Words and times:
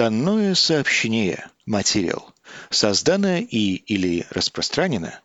Данное 0.00 0.54
сообщение, 0.54 1.50
материал, 1.66 2.32
создано 2.70 3.36
и 3.36 3.74
или 3.74 4.26
распространено 4.30 5.20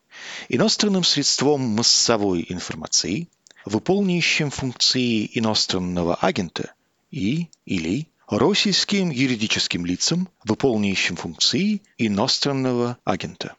иностранным 0.50 1.06
средством 1.06 1.62
массовой 1.62 2.46
информации, 2.50 3.30
выполняющим 3.64 4.50
функции 4.50 5.32
иностранного 5.34 6.16
агента 6.16 6.74
и 7.10 7.48
или 7.66 8.10
российским 8.28 9.12
юридическим 9.12 9.86
лицам, 9.86 10.28
выполняющим 10.44 11.16
функции 11.16 11.82
иностранного 11.98 12.98
агента. 13.06 13.56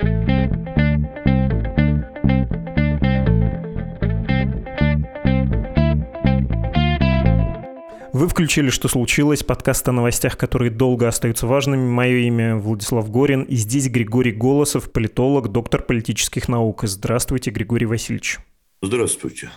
Вы 8.27 8.31
включили 8.31 8.71
«Что 8.71 8.89
случилось?» 8.89 9.45
подкаст 9.45 9.89
о 9.89 9.93
новостях, 9.93 10.37
которые 10.37 10.73
долго 10.73 11.07
остаются 11.07 11.47
важными. 11.47 11.89
Мое 11.89 12.27
имя 12.27 12.57
Владислав 12.57 13.09
Горин, 13.09 13.45
и 13.45 13.55
здесь 13.55 13.89
Григорий 13.89 14.33
Голосов, 14.33 14.91
политолог, 14.91 15.53
доктор 15.53 15.81
политических 15.81 16.49
наук. 16.49 16.81
Здравствуйте, 16.83 17.53
Григорий 17.53 17.87
Васильевич. 17.87 18.41
Здравствуйте. 18.83 19.51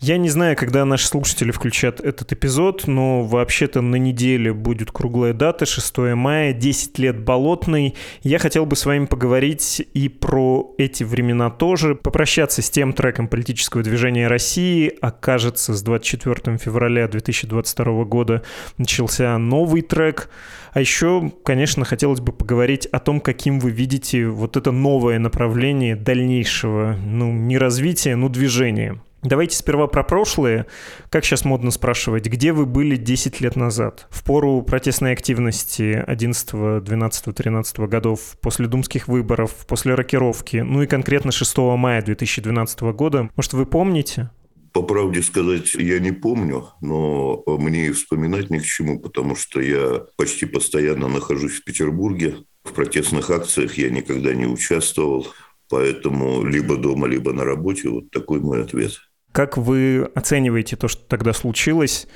Я 0.00 0.16
не 0.16 0.30
знаю, 0.30 0.56
когда 0.56 0.86
наши 0.86 1.06
слушатели 1.06 1.50
включат 1.50 2.00
этот 2.00 2.32
эпизод, 2.32 2.86
но 2.86 3.22
вообще-то 3.22 3.82
на 3.82 3.96
неделе 3.96 4.54
будет 4.54 4.90
круглая 4.90 5.34
дата, 5.34 5.66
6 5.66 5.98
мая, 6.16 6.54
10 6.54 6.98
лет 6.98 7.22
Болотный. 7.22 7.94
Я 8.22 8.38
хотел 8.38 8.64
бы 8.64 8.74
с 8.74 8.86
вами 8.86 9.04
поговорить 9.04 9.86
и 9.92 10.08
про 10.08 10.74
эти 10.78 11.04
времена 11.04 11.50
тоже, 11.50 11.94
попрощаться 11.94 12.62
с 12.62 12.70
тем 12.70 12.94
треком 12.94 13.28
политического 13.28 13.82
движения 13.82 14.26
России. 14.26 14.90
Окажется, 15.02 15.74
с 15.74 15.82
24 15.82 16.56
февраля 16.56 17.08
2022 17.08 18.04
года 18.04 18.42
начался 18.78 19.36
новый 19.36 19.82
трек. 19.82 20.30
А 20.72 20.80
еще, 20.80 21.30
конечно, 21.44 21.84
хотелось 21.84 22.20
бы 22.20 22.32
поговорить 22.32 22.86
о 22.86 22.98
том, 22.98 23.20
каким 23.20 23.60
вы 23.60 23.70
видите 23.70 24.26
вот 24.26 24.56
это 24.56 24.72
новое 24.72 25.18
направление 25.18 25.96
дальнейшего, 25.96 26.96
ну, 27.04 27.30
не 27.30 27.58
развития, 27.58 28.16
но 28.16 28.28
движения. 28.28 29.00
Давайте 29.22 29.56
сперва 29.56 29.86
про 29.86 30.02
прошлое. 30.02 30.66
Как 31.08 31.24
сейчас 31.24 31.44
модно 31.44 31.70
спрашивать, 31.70 32.26
где 32.26 32.52
вы 32.52 32.66
были 32.66 32.96
10 32.96 33.40
лет 33.40 33.54
назад? 33.54 34.08
В 34.10 34.24
пору 34.24 34.62
протестной 34.62 35.12
активности 35.12 36.02
11, 36.04 36.82
12, 36.82 37.34
13 37.34 37.78
годов, 37.80 38.36
после 38.40 38.66
думских 38.66 39.06
выборов, 39.06 39.52
после 39.68 39.94
рокировки, 39.94 40.56
ну 40.56 40.82
и 40.82 40.88
конкретно 40.88 41.30
6 41.30 41.56
мая 41.58 42.02
2012 42.02 42.80
года. 42.80 43.30
Может, 43.36 43.52
вы 43.52 43.64
помните? 43.64 44.30
По 44.72 44.82
правде 44.82 45.22
сказать, 45.22 45.74
я 45.74 45.98
не 45.98 46.12
помню, 46.12 46.68
но 46.80 47.42
мне 47.46 47.88
и 47.88 47.92
вспоминать 47.92 48.48
ни 48.48 48.58
к 48.58 48.64
чему, 48.64 48.98
потому 49.00 49.36
что 49.36 49.60
я 49.60 50.06
почти 50.16 50.46
постоянно 50.46 51.08
нахожусь 51.08 51.60
в 51.60 51.64
Петербурге. 51.64 52.36
В 52.64 52.72
протестных 52.72 53.30
акциях 53.30 53.76
я 53.76 53.90
никогда 53.90 54.32
не 54.34 54.46
участвовал, 54.46 55.26
поэтому 55.68 56.44
либо 56.44 56.76
дома, 56.76 57.06
либо 57.06 57.32
на 57.32 57.44
работе. 57.44 57.90
Вот 57.90 58.10
такой 58.10 58.40
мой 58.40 58.62
ответ. 58.62 58.92
Как 59.32 59.56
вы 59.56 60.10
оцениваете 60.14 60.76
то, 60.76 60.88
что 60.88 61.02
тогда 61.06 61.32
случилось? 61.32 62.06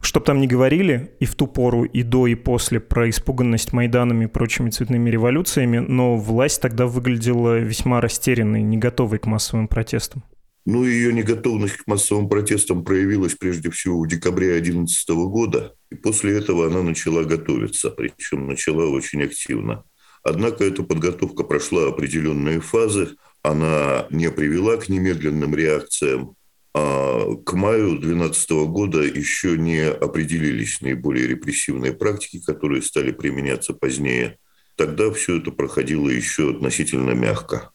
Что 0.00 0.20
бы 0.20 0.26
там 0.26 0.40
ни 0.40 0.46
говорили 0.46 1.12
и 1.20 1.26
в 1.26 1.34
ту 1.34 1.46
пору, 1.46 1.84
и 1.84 2.02
до, 2.02 2.26
и 2.26 2.34
после 2.34 2.80
про 2.80 3.08
испуганность 3.08 3.72
Майданами 3.72 4.24
и 4.24 4.28
прочими 4.28 4.70
цветными 4.70 5.08
революциями, 5.10 5.78
но 5.78 6.16
власть 6.16 6.60
тогда 6.60 6.86
выглядела 6.86 7.58
весьма 7.58 8.00
растерянной, 8.00 8.62
не 8.62 8.78
готовой 8.78 9.18
к 9.18 9.26
массовым 9.26 9.68
протестам. 9.68 10.24
Ну, 10.64 10.84
ее 10.84 11.12
неготовность 11.12 11.76
к 11.76 11.86
массовым 11.88 12.28
протестам 12.28 12.84
проявилась 12.84 13.34
прежде 13.34 13.70
всего 13.70 14.00
в 14.00 14.06
декабре 14.06 14.52
2011 14.52 15.08
года, 15.10 15.74
и 15.90 15.96
после 15.96 16.38
этого 16.38 16.66
она 16.66 16.82
начала 16.82 17.24
готовиться, 17.24 17.90
причем 17.90 18.46
начала 18.46 18.86
очень 18.86 19.24
активно. 19.24 19.84
Однако 20.22 20.62
эта 20.62 20.84
подготовка 20.84 21.42
прошла 21.42 21.88
определенные 21.88 22.60
фазы, 22.60 23.16
она 23.42 24.06
не 24.10 24.30
привела 24.30 24.76
к 24.76 24.88
немедленным 24.88 25.52
реакциям, 25.56 26.36
а 26.74 27.34
к 27.44 27.52
маю 27.54 27.98
2012 27.98 28.50
года 28.68 29.02
еще 29.02 29.58
не 29.58 29.84
определились 29.84 30.80
наиболее 30.80 31.26
репрессивные 31.26 31.92
практики, 31.92 32.40
которые 32.40 32.82
стали 32.82 33.10
применяться 33.10 33.74
позднее. 33.74 34.38
Тогда 34.76 35.10
все 35.10 35.38
это 35.38 35.50
проходило 35.50 36.08
еще 36.08 36.50
относительно 36.50 37.10
мягко. 37.10 37.72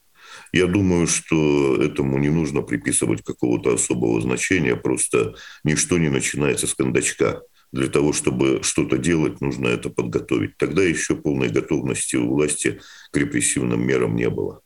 Я 0.54 0.68
думаю, 0.68 1.08
что 1.08 1.82
этому 1.82 2.18
не 2.18 2.30
нужно 2.30 2.62
приписывать 2.62 3.24
какого-то 3.24 3.74
особого 3.74 4.22
значения, 4.22 4.76
просто 4.76 5.36
ничто 5.64 5.98
не 5.98 6.10
начинается 6.10 6.68
с 6.68 6.74
кондачка. 6.74 7.42
Для 7.74 7.88
того, 7.88 8.14
чтобы 8.14 8.62
что-то 8.64 8.98
делать, 8.98 9.42
нужно 9.42 9.68
это 9.68 9.90
подготовить. 9.90 10.56
Тогда 10.58 10.84
еще 10.84 11.16
полной 11.16 11.50
готовности 11.50 12.16
у 12.16 12.30
власти 12.34 12.80
к 13.12 13.18
репрессивным 13.18 13.86
мерам 13.86 14.16
не 14.16 14.30
было. 14.30 14.62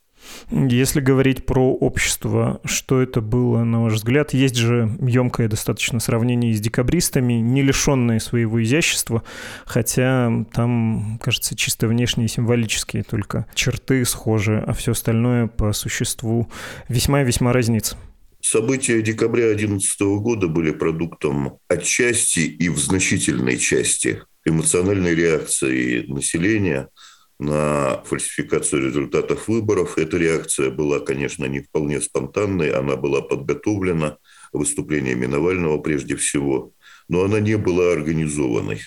Если 0.52 1.00
говорить 1.00 1.46
про 1.46 1.74
общество, 1.74 2.60
что 2.66 3.02
это 3.02 3.22
было, 3.22 3.64
на 3.64 3.84
ваш 3.84 3.94
взгляд? 3.94 4.34
Есть 4.34 4.56
же 4.56 4.92
емкое 5.02 5.48
достаточно 5.48 6.00
сравнение 6.00 6.54
с 6.54 6.60
декабристами, 6.60 7.34
не 7.34 7.62
лишенные 7.62 8.20
своего 8.20 8.62
изящества, 8.62 9.24
хотя 9.66 10.46
там, 10.54 11.20
кажется, 11.22 11.56
чисто 11.56 11.88
внешние 11.88 12.28
символические 12.28 13.04
только 13.04 13.46
черты 13.56 14.04
схожи, 14.06 14.62
а 14.66 14.74
все 14.74 14.92
остальное 14.92 15.48
по 15.48 15.72
существу 15.74 16.50
весьма-весьма 16.90 17.54
разнится. 17.54 17.98
События 18.42 19.02
декабря 19.02 19.46
2011 19.46 20.02
года 20.02 20.48
были 20.48 20.72
продуктом 20.72 21.60
отчасти 21.68 22.40
и 22.40 22.70
в 22.70 22.78
значительной 22.78 23.58
части 23.58 24.24
эмоциональной 24.46 25.16
реакции 25.16 26.06
населения– 26.08 26.90
на 27.42 28.04
фальсификацию 28.06 28.86
результатов 28.86 29.48
выборов. 29.48 29.98
Эта 29.98 30.18
реакция 30.18 30.70
была, 30.70 31.00
конечно, 31.00 31.46
не 31.46 31.62
вполне 31.62 32.00
спонтанной, 32.00 32.70
она 32.70 32.96
была 32.96 33.22
подготовлена 33.22 34.20
выступлениями 34.54 35.26
Навального 35.26 35.80
прежде 35.80 36.16
всего, 36.16 36.72
но 37.10 37.24
она 37.24 37.40
не 37.40 37.58
была 37.58 37.94
организованной. 37.94 38.82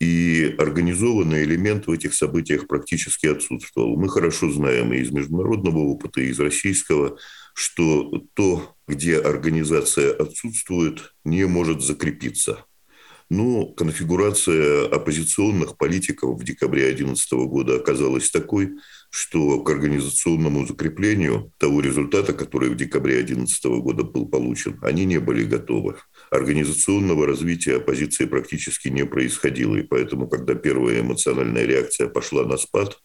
И 0.00 0.54
организованный 0.58 1.42
элемент 1.42 1.88
в 1.88 1.90
этих 1.90 2.14
событиях 2.14 2.68
практически 2.68 3.26
отсутствовал. 3.26 3.98
Мы 3.98 4.08
хорошо 4.08 4.50
знаем 4.50 4.94
и 4.94 4.98
из 4.98 5.10
международного 5.10 5.78
опыта, 5.78 6.22
и 6.22 6.28
из 6.28 6.40
российского, 6.40 7.18
что 7.52 8.24
то, 8.32 8.76
где 8.86 9.18
организация 9.18 10.14
отсутствует, 10.14 11.12
не 11.24 11.44
может 11.46 11.82
закрепиться. 11.82 12.64
Но 13.30 13.66
конфигурация 13.66 14.86
оппозиционных 14.86 15.76
политиков 15.76 16.38
в 16.38 16.44
декабре 16.44 16.84
2011 16.84 17.32
года 17.32 17.76
оказалась 17.76 18.30
такой, 18.30 18.70
что 19.10 19.60
к 19.60 19.70
организационному 19.70 20.66
закреплению 20.66 21.52
того 21.58 21.80
результата, 21.80 22.32
который 22.32 22.70
в 22.70 22.76
декабре 22.76 23.16
2011 23.16 23.64
года 23.82 24.02
был 24.02 24.26
получен, 24.26 24.78
они 24.82 25.04
не 25.04 25.18
были 25.18 25.44
готовы. 25.44 25.96
Организационного 26.30 27.26
развития 27.26 27.76
оппозиции 27.76 28.24
практически 28.24 28.88
не 28.88 29.04
происходило. 29.04 29.76
И 29.76 29.82
поэтому, 29.82 30.26
когда 30.26 30.54
первая 30.54 31.00
эмоциональная 31.00 31.66
реакция 31.66 32.08
пошла 32.08 32.44
на 32.44 32.56
спад, 32.56 32.98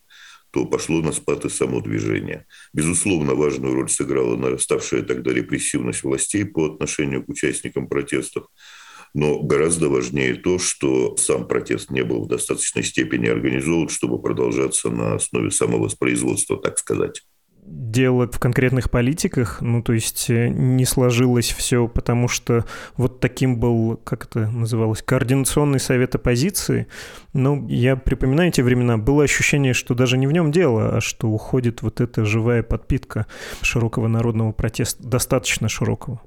то 0.51 0.65
пошло 0.65 1.01
на 1.01 1.11
спад 1.11 1.45
и 1.45 1.49
само 1.49 1.81
движение. 1.81 2.45
Безусловно, 2.73 3.33
важную 3.33 3.73
роль 3.73 3.89
сыграла 3.89 4.37
нараставшая 4.37 5.01
тогда 5.01 5.33
репрессивность 5.33 6.03
властей 6.03 6.45
по 6.45 6.67
отношению 6.67 7.25
к 7.25 7.29
участникам 7.29 7.87
протестов. 7.87 8.45
Но 9.13 9.39
гораздо 9.39 9.89
важнее 9.89 10.35
то, 10.35 10.57
что 10.57 11.15
сам 11.17 11.47
протест 11.47 11.91
не 11.91 12.03
был 12.03 12.23
в 12.23 12.27
достаточной 12.27 12.83
степени 12.83 13.27
организован, 13.27 13.89
чтобы 13.89 14.19
продолжаться 14.19 14.89
на 14.89 15.15
основе 15.15 15.51
самовоспроизводства, 15.51 16.57
так 16.57 16.79
сказать 16.79 17.21
дело 17.65 18.29
в 18.29 18.39
конкретных 18.39 18.89
политиках, 18.89 19.61
ну, 19.61 19.81
то 19.81 19.93
есть 19.93 20.29
э, 20.29 20.49
не 20.49 20.85
сложилось 20.85 21.51
все, 21.51 21.87
потому 21.87 22.27
что 22.27 22.65
вот 22.97 23.19
таким 23.19 23.59
был, 23.59 23.97
как 24.03 24.25
это 24.25 24.49
называлось, 24.49 25.01
координационный 25.01 25.79
совет 25.79 26.15
оппозиции. 26.15 26.87
Ну, 27.33 27.67
я 27.67 27.95
припоминаю 27.95 28.49
эти 28.49 28.61
времена, 28.61 28.97
было 28.97 29.23
ощущение, 29.23 29.73
что 29.73 29.95
даже 29.95 30.17
не 30.17 30.27
в 30.27 30.31
нем 30.31 30.51
дело, 30.51 30.97
а 30.97 31.01
что 31.01 31.29
уходит 31.29 31.81
вот 31.81 32.01
эта 32.01 32.25
живая 32.25 32.63
подпитка 32.63 33.27
широкого 33.61 34.07
народного 34.07 34.51
протеста, 34.51 35.03
достаточно 35.07 35.69
широкого. 35.69 36.21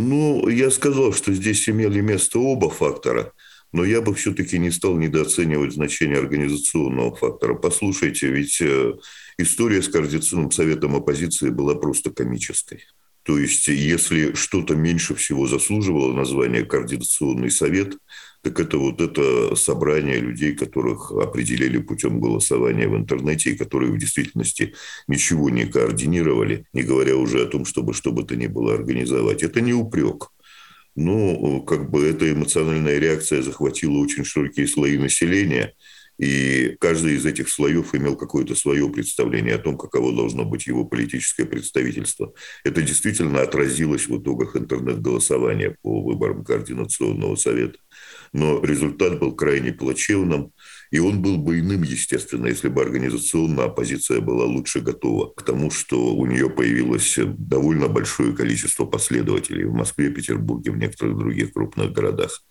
Ну, 0.00 0.48
я 0.48 0.70
сказал, 0.70 1.12
что 1.12 1.32
здесь 1.32 1.68
имели 1.68 2.00
место 2.00 2.38
оба 2.38 2.70
фактора, 2.70 3.32
но 3.72 3.84
я 3.84 4.00
бы 4.00 4.14
все-таки 4.14 4.56
не 4.56 4.70
стал 4.70 4.96
недооценивать 4.96 5.72
значение 5.72 6.18
организационного 6.18 7.16
фактора. 7.16 7.54
Послушайте, 7.54 8.28
ведь 8.28 8.60
э, 8.60 8.94
история 9.38 9.82
с 9.82 9.88
Координационным 9.88 10.52
советом 10.52 10.94
оппозиции 10.94 11.50
была 11.50 11.74
просто 11.74 12.10
комической. 12.10 12.84
То 13.24 13.38
есть, 13.38 13.66
если 13.66 14.34
что-то 14.34 14.76
меньше 14.76 15.16
всего 15.16 15.48
заслуживало 15.48 16.12
названия 16.12 16.64
Координационный 16.64 17.50
совет, 17.50 17.96
так 18.48 18.60
это 18.60 18.78
вот 18.78 19.00
это 19.02 19.54
собрание 19.56 20.20
людей, 20.20 20.54
которых 20.54 21.10
определили 21.10 21.76
путем 21.76 22.18
голосования 22.18 22.88
в 22.88 22.96
интернете 22.96 23.50
и 23.50 23.56
которые 23.56 23.92
в 23.92 23.98
действительности 23.98 24.74
ничего 25.06 25.50
не 25.50 25.66
координировали, 25.66 26.64
не 26.72 26.82
говоря 26.82 27.16
уже 27.16 27.42
о 27.42 27.46
том, 27.46 27.66
чтобы 27.66 27.92
что 27.92 28.10
бы 28.10 28.24
то 28.24 28.36
ни 28.36 28.46
было 28.46 28.72
организовать. 28.72 29.42
Это 29.42 29.60
не 29.60 29.74
упрек. 29.74 30.28
Но 30.96 31.60
как 31.60 31.90
бы 31.90 32.06
эта 32.06 32.32
эмоциональная 32.32 32.98
реакция 32.98 33.42
захватила 33.42 33.98
очень 33.98 34.24
широкие 34.24 34.66
слои 34.66 34.96
населения, 34.96 35.74
И 36.18 36.76
каждый 36.80 37.14
из 37.14 37.24
этих 37.24 37.48
слоев 37.48 37.94
имел 37.94 38.16
какое-то 38.16 38.56
свое 38.56 38.88
представление 38.90 39.54
о 39.54 39.58
том, 39.58 39.78
каково 39.78 40.12
должно 40.12 40.44
быть 40.44 40.66
его 40.66 40.84
политическое 40.84 41.44
представительство. 41.46 42.32
Это 42.64 42.82
действительно 42.82 43.40
отразилось 43.42 44.08
в 44.08 44.20
итогах 44.20 44.56
интернет-голосования 44.56 45.76
по 45.80 46.02
выборам 46.02 46.44
Координационного 46.44 47.36
совета. 47.36 47.78
Но 48.32 48.62
результат 48.62 49.18
был 49.18 49.34
крайне 49.34 49.72
плачевным. 49.72 50.52
И 50.90 50.98
он 50.98 51.20
был 51.20 51.36
бы 51.36 51.60
иным, 51.60 51.82
естественно, 51.82 52.46
если 52.46 52.68
бы 52.68 52.80
организационно 52.80 53.64
оппозиция 53.64 54.20
была 54.20 54.44
лучше 54.44 54.80
готова 54.80 55.32
к 55.34 55.42
тому, 55.42 55.70
что 55.70 56.14
у 56.14 56.24
нее 56.26 56.48
появилось 56.48 57.18
довольно 57.18 57.88
большое 57.88 58.34
количество 58.34 58.86
последователей 58.86 59.64
в 59.64 59.74
Москве, 59.74 60.10
Петербурге, 60.10 60.70
в 60.70 60.78
некоторых 60.78 61.18
других 61.18 61.52
крупных 61.52 61.92
городах 61.92 62.42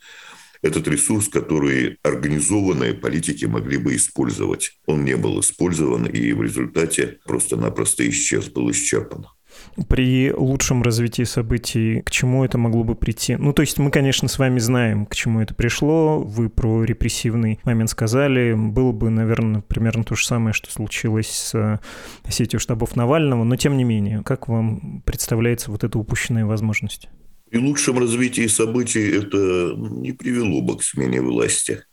этот 0.61 0.87
ресурс, 0.87 1.29
который 1.29 1.97
организованные 2.03 2.93
политики 2.93 3.45
могли 3.45 3.77
бы 3.77 3.95
использовать. 3.95 4.79
Он 4.85 5.05
не 5.05 5.15
был 5.15 5.39
использован 5.39 6.05
и 6.05 6.31
в 6.33 6.41
результате 6.41 7.19
просто-напросто 7.25 8.07
исчез, 8.09 8.49
был 8.49 8.71
исчерпан 8.71 9.27
при 9.87 10.33
лучшем 10.33 10.81
развитии 10.81 11.23
событий, 11.23 12.01
к 12.01 12.09
чему 12.09 12.43
это 12.43 12.57
могло 12.57 12.83
бы 12.83 12.95
прийти? 12.95 13.35
Ну, 13.35 13.53
то 13.53 13.61
есть 13.61 13.77
мы, 13.77 13.91
конечно, 13.91 14.27
с 14.27 14.39
вами 14.39 14.59
знаем, 14.59 15.05
к 15.05 15.15
чему 15.15 15.41
это 15.41 15.53
пришло. 15.53 16.19
Вы 16.19 16.49
про 16.49 16.83
репрессивный 16.83 17.59
момент 17.63 17.89
сказали. 17.89 18.53
Было 18.53 18.91
бы, 18.91 19.09
наверное, 19.09 19.61
примерно 19.61 20.03
то 20.03 20.15
же 20.15 20.25
самое, 20.25 20.53
что 20.53 20.71
случилось 20.71 21.29
с 21.29 21.79
сетью 22.29 22.59
штабов 22.59 22.95
Навального. 22.95 23.43
Но, 23.43 23.55
тем 23.55 23.77
не 23.77 23.83
менее, 23.83 24.23
как 24.23 24.47
вам 24.47 25.03
представляется 25.05 25.71
вот 25.71 25.83
эта 25.83 25.99
упущенная 25.99 26.45
возможность? 26.45 27.09
При 27.49 27.59
лучшем 27.59 27.99
развитии 27.99 28.47
событий 28.47 29.09
это 29.11 29.73
не 29.77 30.11
привело 30.11 30.61
бы 30.61 30.77
к 30.77 30.83
смене 30.83 31.21
власти. 31.21 31.83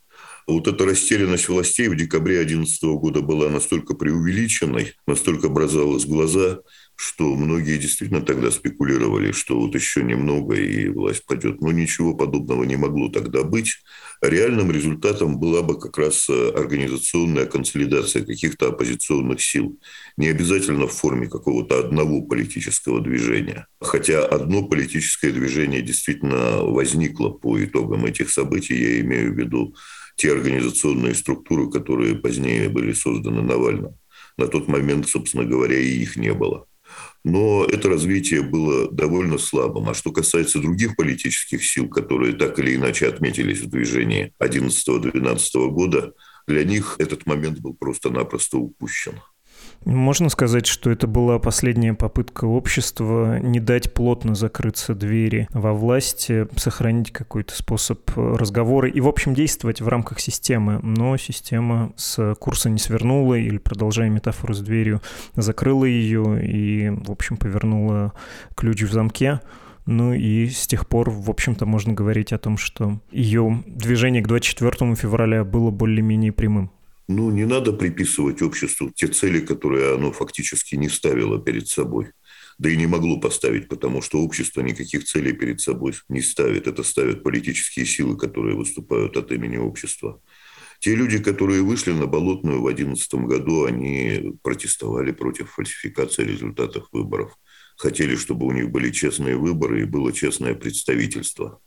Вот 0.47 0.67
эта 0.67 0.85
растерянность 0.85 1.49
властей 1.49 1.87
в 1.87 1.95
декабре 1.95 2.37
2011 2.37 2.83
года 2.99 3.21
была 3.21 3.49
настолько 3.49 3.95
преувеличенной, 3.95 4.93
настолько 5.07 5.49
бросалась 5.49 6.05
в 6.05 6.09
глаза– 6.09 6.59
что 6.95 7.35
многие 7.35 7.77
действительно 7.77 8.21
тогда 8.21 8.51
спекулировали, 8.51 9.31
что 9.31 9.59
вот 9.59 9.75
еще 9.75 10.01
немного 10.01 10.55
и 10.55 10.87
власть 10.87 11.25
пойдет. 11.25 11.61
Но 11.61 11.71
ничего 11.71 12.15
подобного 12.15 12.63
не 12.63 12.77
могло 12.77 13.09
тогда 13.09 13.43
быть. 13.43 13.77
Реальным 14.21 14.71
результатом 14.71 15.37
была 15.37 15.61
бы 15.61 15.77
как 15.79 15.97
раз 15.97 16.29
э, 16.29 16.51
организационная 16.55 17.45
консолидация 17.45 18.23
каких-то 18.23 18.69
оппозиционных 18.69 19.41
сил. 19.41 19.77
Не 20.15 20.29
обязательно 20.29 20.87
в 20.87 20.93
форме 20.93 21.27
какого-то 21.27 21.79
одного 21.79 22.21
политического 22.21 23.01
движения. 23.01 23.67
Хотя 23.81 24.25
одно 24.25 24.63
политическое 24.63 25.31
движение 25.31 25.81
действительно 25.81 26.63
возникло 26.63 27.29
по 27.29 27.61
итогам 27.61 28.05
этих 28.05 28.29
событий. 28.29 28.75
Я 28.75 29.01
имею 29.01 29.33
в 29.33 29.37
виду 29.37 29.75
те 30.15 30.31
организационные 30.31 31.13
структуры, 31.13 31.69
которые 31.69 32.15
позднее 32.15 32.69
были 32.69 32.93
созданы 32.93 33.41
Навальным. 33.41 33.97
На 34.37 34.47
тот 34.47 34.69
момент, 34.69 35.09
собственно 35.09 35.43
говоря, 35.43 35.77
и 35.77 36.01
их 36.01 36.15
не 36.15 36.33
было 36.33 36.67
но 37.23 37.65
это 37.65 37.89
развитие 37.89 38.43
было 38.43 38.91
довольно 38.91 39.37
слабым. 39.37 39.89
А 39.89 39.93
что 39.93 40.11
касается 40.11 40.59
других 40.59 40.95
политических 40.95 41.65
сил, 41.65 41.89
которые 41.89 42.33
так 42.33 42.59
или 42.59 42.75
иначе 42.75 43.07
отметились 43.07 43.61
в 43.61 43.69
движении 43.69 44.33
11-12 44.39 45.69
года, 45.69 46.13
для 46.47 46.63
них 46.63 46.95
этот 46.99 47.25
момент 47.25 47.59
был 47.59 47.73
просто-напросто 47.73 48.57
упущен. 48.57 49.19
Можно 49.83 50.29
сказать, 50.29 50.65
что 50.65 50.89
это 50.89 51.05
была 51.07 51.37
последняя 51.37 51.93
попытка 51.93 52.45
общества 52.45 53.39
не 53.39 53.59
дать 53.59 53.93
плотно 53.93 54.33
закрыться 54.33 54.95
двери 54.95 55.47
во 55.51 55.73
власти, 55.73 56.47
сохранить 56.55 57.11
какой-то 57.11 57.55
способ 57.55 57.99
разговора 58.15 58.89
и, 58.89 58.99
в 58.99 59.07
общем, 59.07 59.33
действовать 59.33 59.81
в 59.81 59.87
рамках 59.87 60.19
системы. 60.19 60.79
Но 60.81 61.17
система 61.17 61.93
с 61.97 62.35
курса 62.35 62.69
не 62.69 62.79
свернула 62.79 63.35
или, 63.35 63.57
продолжая 63.57 64.09
метафору 64.09 64.53
с 64.53 64.61
дверью, 64.61 65.01
закрыла 65.35 65.85
ее 65.85 66.43
и, 66.43 66.89
в 66.89 67.11
общем, 67.11 67.37
повернула 67.37 68.13
ключ 68.55 68.81
в 68.83 68.91
замке. 68.91 69.41
Ну 69.85 70.13
и 70.13 70.47
с 70.47 70.65
тех 70.65 70.87
пор, 70.87 71.11
в 71.11 71.29
общем-то, 71.29 71.67
можно 71.67 71.93
говорить 71.93 72.33
о 72.33 72.39
том, 72.39 72.57
что 72.57 72.99
ее 73.11 73.63
движение 73.67 74.23
к 74.23 74.27
24 74.27 74.95
февраля 74.95 75.43
было 75.43 75.69
более-менее 75.69 76.31
прямым. 76.31 76.71
Ну, 77.07 77.29
не 77.29 77.45
надо 77.45 77.71
приписывать 77.71 78.41
обществу 78.41 78.89
те 78.89 79.07
цели, 79.07 79.39
которые 79.39 79.93
оно 79.95 80.11
фактически 80.11 80.75
не 80.75 80.89
ставило 80.89 81.39
перед 81.39 81.67
собой. 81.67 82.11
Да 82.57 82.69
и 82.69 82.77
не 82.77 82.87
могло 82.87 83.19
поставить, 83.19 83.67
потому 83.67 84.01
что 84.01 84.19
общество 84.19 84.61
никаких 84.61 85.03
целей 85.03 85.33
перед 85.33 85.61
собой 85.61 85.93
не 86.09 86.21
ставит. 86.21 86.67
Это 86.67 86.83
ставят 86.83 87.21
политические 87.21 87.85
силы, 87.85 88.17
которые 88.17 88.55
выступают 88.55 89.17
от 89.17 89.31
имени 89.31 89.57
общества. 89.57 90.21
Те 90.79 90.95
люди, 90.95 91.19
которые 91.19 91.61
вышли 91.61 91.91
на 91.91 92.07
Болотную 92.07 92.61
в 92.61 92.65
2011 92.65 93.13
году, 93.27 93.65
они 93.65 94.33
протестовали 94.41 95.11
против 95.11 95.51
фальсификации 95.51 96.23
результатов 96.23 96.87
выборов. 96.91 97.33
Хотели, 97.77 98.15
чтобы 98.15 98.45
у 98.45 98.51
них 98.51 98.71
были 98.71 98.89
честные 98.89 99.37
выборы 99.37 99.81
и 99.81 99.85
было 99.85 100.11
честное 100.11 100.55
представительство. 100.55 101.59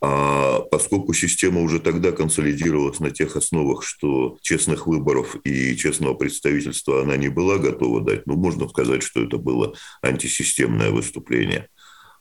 А 0.00 0.60
поскольку 0.60 1.14
система 1.14 1.60
уже 1.60 1.80
тогда 1.80 2.12
консолидировалась 2.12 3.00
на 3.00 3.10
тех 3.10 3.36
основах, 3.36 3.82
что 3.82 4.36
честных 4.42 4.86
выборов 4.86 5.36
и 5.44 5.74
честного 5.76 6.14
представительства 6.14 7.02
она 7.02 7.16
не 7.16 7.28
была 7.28 7.58
готова 7.58 8.02
дать, 8.02 8.26
ну, 8.26 8.36
можно 8.36 8.68
сказать, 8.68 9.02
что 9.02 9.22
это 9.22 9.38
было 9.38 9.74
антисистемное 10.02 10.90
выступление. 10.90 11.68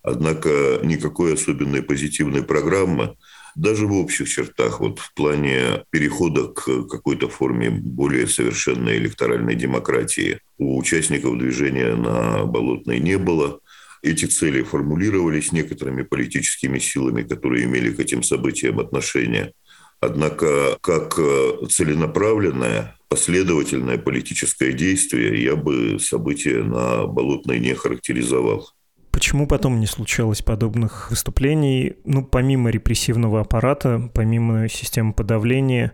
Однако 0.04 0.80
никакой 0.83 1.33
особенной 1.33 1.81
позитивной 1.81 2.44
программы 2.44 3.16
даже 3.56 3.88
в 3.88 3.94
общих 3.94 4.30
чертах, 4.30 4.81
вот 4.81 5.00
в 5.00 5.13
плане 5.13 5.86
перехода 5.89 6.48
к 6.48 6.88
какой-то 6.88 7.30
форме 7.30 7.69
более 7.69 8.27
совершенной 8.27 8.98
электоральной 8.98 9.56
демократии 9.56 10.39
у 10.57 10.77
участников 10.77 11.38
движения 11.38 11.95
на 11.95 12.45
Болотной 12.45 13.00
не 13.00 13.18
было. 13.18 13.60
Эти 14.05 14.25
цели 14.25 14.61
формулировались 14.61 15.51
некоторыми 15.51 16.03
политическими 16.03 16.77
силами, 16.77 17.23
которые 17.23 17.65
имели 17.65 17.89
к 17.91 17.99
этим 17.99 18.21
событиям 18.21 18.79
отношение. 18.79 19.53
Однако, 19.99 20.77
как 20.81 21.17
э, 21.17 21.65
целенаправленное, 21.67 22.95
последовательное 23.09 23.97
политическое 23.97 24.73
действие, 24.73 25.43
я 25.43 25.55
бы 25.55 25.97
события 25.99 26.61
на 26.61 27.07
Болотной 27.07 27.59
не 27.59 27.73
характеризовал. 27.73 28.69
Почему 29.09 29.47
потом 29.47 29.79
не 29.79 29.87
случалось 29.87 30.43
подобных 30.43 31.09
выступлений? 31.09 31.95
Ну, 32.05 32.23
помимо 32.23 32.69
репрессивного 32.69 33.41
аппарата, 33.41 34.11
помимо 34.13 34.69
системы 34.69 35.13
подавления, 35.13 35.93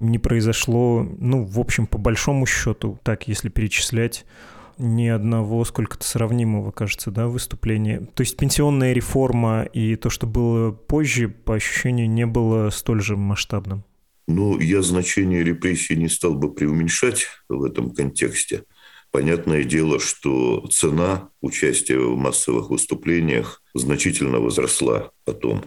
не 0.00 0.18
произошло, 0.18 1.06
ну, 1.18 1.44
в 1.44 1.60
общем, 1.60 1.86
по 1.86 1.98
большому 1.98 2.44
счету, 2.44 2.98
так, 3.04 3.28
если 3.28 3.50
перечислять, 3.50 4.24
ни 4.78 5.06
одного 5.08 5.64
сколько-то 5.64 6.04
сравнимого, 6.04 6.70
кажется, 6.70 7.10
да, 7.10 7.28
выступления. 7.28 8.08
То 8.14 8.22
есть 8.22 8.36
пенсионная 8.36 8.92
реформа 8.92 9.62
и 9.62 9.96
то, 9.96 10.10
что 10.10 10.26
было 10.26 10.72
позже, 10.72 11.28
по 11.28 11.54
ощущению, 11.54 12.10
не 12.10 12.26
было 12.26 12.70
столь 12.70 13.02
же 13.02 13.16
масштабным. 13.16 13.84
Ну, 14.28 14.58
я 14.58 14.82
значение 14.82 15.42
репрессий 15.42 15.96
не 15.96 16.08
стал 16.08 16.34
бы 16.34 16.52
преуменьшать 16.52 17.26
в 17.48 17.64
этом 17.64 17.90
контексте. 17.90 18.64
Понятное 19.10 19.64
дело, 19.64 20.00
что 20.00 20.66
цена 20.70 21.28
участия 21.42 21.98
в 21.98 22.16
массовых 22.16 22.70
выступлениях 22.70 23.62
значительно 23.74 24.38
возросла 24.38 25.10
потом. 25.24 25.64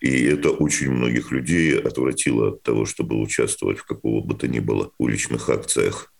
И 0.00 0.24
это 0.24 0.50
очень 0.50 0.92
многих 0.92 1.32
людей 1.32 1.76
отвратило 1.78 2.50
от 2.50 2.62
того, 2.62 2.84
чтобы 2.84 3.20
участвовать 3.20 3.78
в 3.78 3.86
какого 3.86 4.24
бы 4.24 4.34
то 4.34 4.46
ни 4.46 4.60
было 4.60 4.92
уличных 4.98 5.48
акциях. 5.48 6.13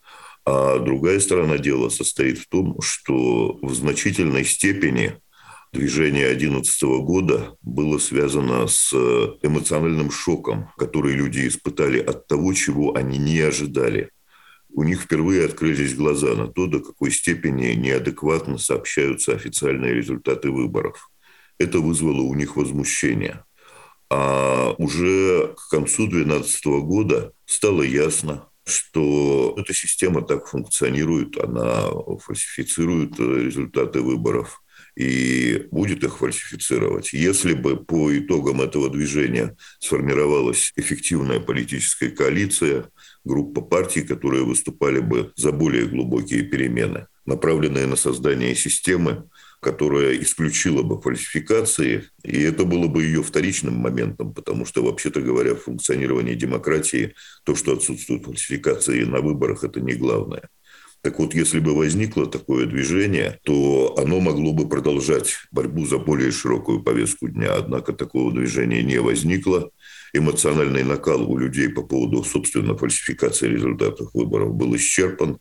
А 0.47 0.79
другая 0.79 1.21
сторона 1.21 1.59
дела 1.59 1.89
состоит 1.89 2.39
в 2.39 2.49
том, 2.49 2.81
что 2.81 3.59
в 3.63 3.75
значительной 3.75 4.45
степени 4.45 5.17
движение 5.73 6.29
2011 6.35 6.83
года 7.03 7.57
было 7.63 7.99
связано 7.99 8.67
с 8.67 8.93
эмоциональным 9.43 10.11
шоком, 10.11 10.71
который 10.77 11.15
люди 11.15 11.49
испытали 11.49 11.99
от 11.99 12.27
того, 12.27 12.53
чего 12.53 12.95
они 12.95 13.19
не 13.19 13.41
ожидали. 13.41 14.11
У 14.71 14.83
них 14.83 15.03
впервые 15.03 15.47
открылись 15.47 15.95
глаза 15.95 16.35
на 16.35 16.49
то, 16.49 16.67
до 16.67 16.81
какой 16.81 17.11
степени 17.11 17.73
неадекватно 17.75 18.59
сообщаются 18.59 19.33
официальные 19.33 19.95
результаты 19.95 20.51
выборов. 20.51 21.11
Это 21.59 21.79
вызвало 21.79 22.23
у 22.23 22.35
них 22.35 22.57
возмущение. 22.57 23.45
А 24.11 24.75
уже 24.77 25.55
к 25.57 25.71
концу 25.71 26.07
2012 26.09 26.67
года 26.83 27.33
стало 27.47 27.83
ясно, 27.83 28.49
что 28.65 29.55
эта 29.57 29.75
система 29.75 30.23
так 30.23 30.47
функционирует, 30.47 31.39
она 31.39 31.91
фальсифицирует 32.19 33.19
результаты 33.19 34.01
выборов 34.01 34.63
и 34.97 35.67
будет 35.71 36.05
их 36.05 36.19
фальсифицировать. 36.19 37.13
Если 37.13 37.55
бы 37.55 37.77
по 37.77 38.17
итогам 38.17 38.61
этого 38.61 38.89
движения 38.89 39.57
сформировалась 39.81 40.73
эффективная 40.77 41.41
политическая 41.41 42.11
коалиция, 42.11 42.89
группа 43.25 43.61
партий, 43.61 44.03
которые 44.03 44.45
выступали 44.45 45.01
бы 45.01 45.33
за 45.37 45.53
более 45.53 45.87
глубокие 45.87 46.43
перемены, 46.43 47.07
направленные 47.27 47.87
на 47.87 47.97
создание 47.97 48.55
системы, 48.55 49.29
которая 49.65 50.15
исключила 50.21 50.83
бы 50.83 51.01
фальсификации, 51.01 52.05
и 52.23 52.43
это 52.43 52.67
было 52.67 52.87
бы 52.87 53.03
ее 53.03 53.23
вторичным 53.23 53.75
моментом, 53.77 54.35
потому 54.35 54.67
что, 54.67 54.85
вообще-то 54.85 55.23
говоря, 55.23 55.55
в 55.55 55.63
функционировании 55.63 56.35
демократии 56.35 57.15
то, 57.45 57.55
что 57.55 57.73
отсутствуют 57.73 58.27
фальсификации 58.27 59.05
на 59.05 59.21
выборах, 59.23 59.65
это 59.65 59.81
не 59.81 59.95
главное. 59.95 60.51
Так 61.01 61.19
вот, 61.19 61.35
если 61.35 61.61
бы 61.61 61.75
возникло 61.75 62.27
такое 62.27 62.67
движение, 62.67 63.39
то 63.43 63.95
оно 63.97 64.21
могло 64.21 64.53
бы 64.53 64.69
продолжать 64.69 65.35
борьбу 65.51 65.87
за 65.87 65.97
более 65.97 66.31
широкую 66.31 66.83
повестку 66.83 67.29
дня. 67.29 67.55
Однако 67.55 67.95
такого 67.95 68.33
движения 68.33 68.83
не 68.83 69.01
возникло. 69.01 69.71
Эмоциональный 70.13 70.85
накал 70.85 71.31
у 71.31 71.39
людей 71.39 71.71
по 71.71 71.83
поводу, 71.83 72.23
собственно, 72.23 72.77
фальсификации 72.77 73.49
результатов 73.49 74.11
выборов 74.13 74.55
был 74.55 74.77
исчерпан. 74.77 75.39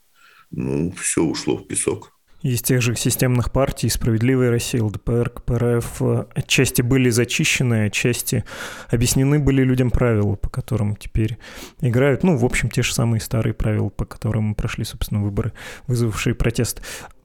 Ну, 0.52 0.94
все 0.98 1.24
ушло 1.24 1.58
в 1.58 1.68
песок 1.68 2.14
из 2.44 2.62
тех 2.62 2.82
же 2.82 2.96
системных 2.96 3.52
партий 3.52 3.90
«Справедливая 3.90 4.50
Россия», 4.50 4.84
ЛДПР, 4.84 5.30
КПРФ 5.30 6.02
отчасти 6.36 6.82
были 6.82 7.10
зачищены, 7.10 7.86
отчасти 7.86 8.44
объяснены 8.90 9.40
были 9.40 9.64
людям 9.64 9.90
правила, 9.90 10.36
по 10.36 10.50
которым 10.50 10.98
теперь 10.98 11.38
играют. 11.80 12.24
Ну, 12.24 12.36
в 12.36 12.44
общем, 12.44 12.70
те 12.70 12.84
же 12.84 12.94
самые 12.94 13.22
старые 13.22 13.54
правила, 13.54 13.90
по 13.90 14.06
которым 14.06 14.56
прошли, 14.56 14.84
собственно, 14.84 15.24
выборы, 15.24 15.54
вызвавшие 15.88 16.36
протест. 16.36 16.82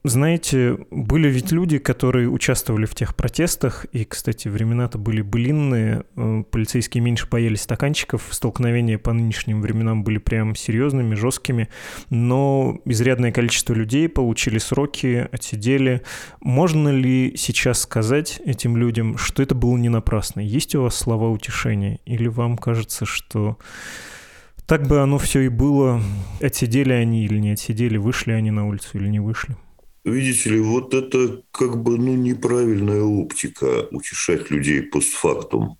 Знаете, 0.08 0.78
были 0.90 1.28
ведь 1.28 1.52
люди, 1.52 1.76
которые 1.76 2.30
участвовали 2.30 2.86
в 2.86 2.94
тех 2.94 3.14
протестах, 3.14 3.84
и, 3.92 4.06
кстати, 4.06 4.48
времена-то 4.48 4.96
были 4.96 5.20
былинные, 5.20 6.04
э, 6.16 6.44
полицейские 6.50 7.02
меньше 7.02 7.28
боялись 7.30 7.60
стаканчиков, 7.60 8.26
столкновения 8.30 8.96
по 8.96 9.12
нынешним 9.12 9.60
временам 9.60 10.04
были 10.04 10.16
прям 10.16 10.54
серьезными, 10.54 11.14
жесткими, 11.14 11.68
но 12.08 12.80
изрядное 12.86 13.32
количество 13.32 13.74
людей 13.74 14.08
получили 14.08 14.56
сроки, 14.56 15.28
отсидели. 15.30 16.00
Можно 16.40 16.88
ли 16.88 17.34
сейчас 17.36 17.82
сказать 17.82 18.40
этим 18.46 18.78
людям, 18.78 19.18
что 19.18 19.42
это 19.42 19.54
было 19.54 19.76
не 19.76 19.90
напрасно? 19.90 20.40
Есть 20.40 20.74
у 20.74 20.84
вас 20.84 20.96
слова 20.96 21.28
утешения? 21.28 22.00
Или 22.06 22.28
вам 22.28 22.56
кажется, 22.56 23.04
что 23.04 23.58
так 24.64 24.86
бы 24.86 25.02
оно 25.02 25.18
все 25.18 25.40
и 25.40 25.48
было, 25.48 26.00
отсидели 26.40 26.94
они 26.94 27.26
или 27.26 27.38
не 27.38 27.50
отсидели, 27.50 27.98
вышли 27.98 28.32
они 28.32 28.50
на 28.50 28.66
улицу 28.66 28.96
или 28.96 29.08
не 29.08 29.20
вышли? 29.20 29.54
Видите 30.04 30.50
ли, 30.50 30.60
вот 30.60 30.94
это 30.94 31.42
как 31.50 31.82
бы 31.82 31.98
ну, 31.98 32.14
неправильная 32.14 33.02
оптика 33.02 33.88
утешать 33.90 34.50
людей 34.50 34.82
постфактум. 34.82 35.78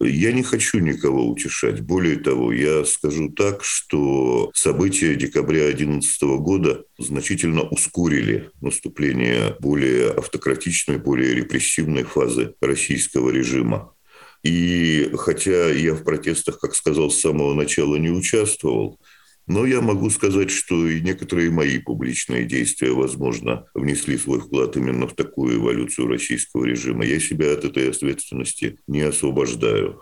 Я 0.00 0.32
не 0.32 0.42
хочу 0.42 0.80
никого 0.80 1.26
утешать. 1.26 1.80
Более 1.80 2.16
того, 2.16 2.52
я 2.52 2.84
скажу 2.84 3.30
так, 3.30 3.62
что 3.62 4.50
события 4.52 5.14
декабря 5.14 5.66
2011 5.66 6.22
года 6.40 6.84
значительно 6.98 7.62
ускорили 7.62 8.50
наступление 8.60 9.56
более 9.60 10.10
автократичной, 10.10 10.98
более 10.98 11.34
репрессивной 11.34 12.02
фазы 12.02 12.54
российского 12.60 13.30
режима. 13.30 13.94
И 14.42 15.10
хотя 15.16 15.70
я 15.70 15.94
в 15.94 16.04
протестах, 16.04 16.58
как 16.58 16.74
сказал, 16.74 17.10
с 17.10 17.20
самого 17.20 17.54
начала 17.54 17.96
не 17.96 18.10
участвовал, 18.10 19.00
но 19.46 19.66
я 19.66 19.80
могу 19.80 20.10
сказать, 20.10 20.50
что 20.50 20.86
и 20.86 21.00
некоторые 21.00 21.50
мои 21.50 21.78
публичные 21.78 22.44
действия, 22.44 22.92
возможно, 22.92 23.66
внесли 23.74 24.16
свой 24.16 24.40
вклад 24.40 24.76
именно 24.76 25.06
в 25.06 25.14
такую 25.14 25.56
эволюцию 25.56 26.08
российского 26.08 26.64
режима. 26.64 27.04
Я 27.04 27.20
себя 27.20 27.52
от 27.52 27.64
этой 27.64 27.90
ответственности 27.90 28.78
не 28.86 29.02
освобождаю. 29.02 30.00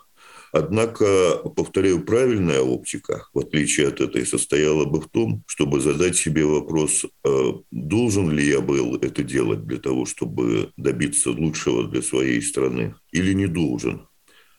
Однако, 0.53 1.39
повторяю, 1.57 2.05
правильная 2.05 2.61
оптика, 2.61 3.27
в 3.33 3.39
отличие 3.39 3.89
от 3.89 4.03
этой, 4.03 4.27
состояла 4.27 4.85
бы 4.85 5.01
в 5.01 5.09
том, 5.09 5.43
чтобы 5.47 5.81
задать 5.81 6.15
себе 6.17 6.45
вопрос, 6.45 7.07
э, 7.25 7.53
должен 7.71 8.31
ли 8.31 8.47
я 8.47 8.61
был 8.61 8.97
это 8.97 9.23
делать 9.23 9.67
для 9.67 9.79
того, 9.79 10.05
чтобы 10.05 10.71
добиться 10.77 11.31
лучшего 11.31 11.89
для 11.89 12.03
своей 12.03 12.43
страны, 12.43 12.95
или 13.13 13.33
не 13.33 13.47
должен. 13.47 14.07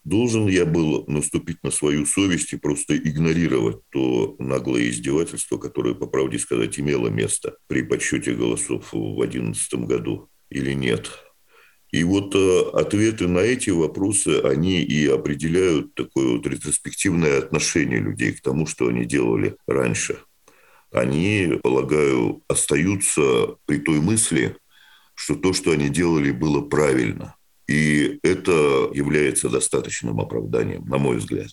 Должен 0.04 0.48
я 0.48 0.66
был 0.66 1.06
наступить 1.08 1.64
на 1.64 1.72
свою 1.72 2.06
совесть 2.06 2.52
и 2.52 2.58
просто 2.58 2.98
игнорировать 2.98 3.78
то 3.90 4.36
наглое 4.38 4.90
издевательство, 4.90 5.58
которое, 5.58 5.94
по 5.94 6.08
правде 6.08 6.40
сказать, 6.40 6.78
имело 6.78 7.08
место 7.08 7.56
при 7.68 7.84
подсчете 7.84 8.34
голосов 8.34 8.92
в 8.92 9.16
2011 9.16 9.74
году 9.86 10.30
или 10.50 10.74
нет. 10.74 11.10
И 11.92 12.04
вот 12.04 12.36
э, 12.36 12.62
ответы 12.74 13.28
на 13.30 13.40
эти 13.40 13.70
вопросы, 13.70 14.42
они 14.42 14.82
и 14.82 15.08
определяют 15.08 15.94
такое 15.94 16.36
вот 16.36 16.48
ретроспективное 16.48 17.38
отношение 17.38 18.00
людей 18.00 18.34
к 18.34 18.42
тому, 18.42 18.66
что 18.66 18.88
они 18.88 19.06
делали 19.06 19.56
раньше. 19.68 20.18
Они, 20.92 21.60
полагаю, 21.64 22.44
остаются 22.50 23.56
при 23.66 23.78
той 23.78 24.02
мысли, 24.02 24.58
что 25.16 25.36
то, 25.36 25.54
что 25.54 25.72
они 25.72 25.88
делали, 25.88 26.32
было 26.32 26.62
правильно– 26.62 27.36
и 27.68 28.20
это 28.24 28.90
является 28.94 29.50
достаточным 29.50 30.20
оправданием, 30.20 30.86
на 30.86 30.98
мой 30.98 31.18
взгляд. 31.18 31.50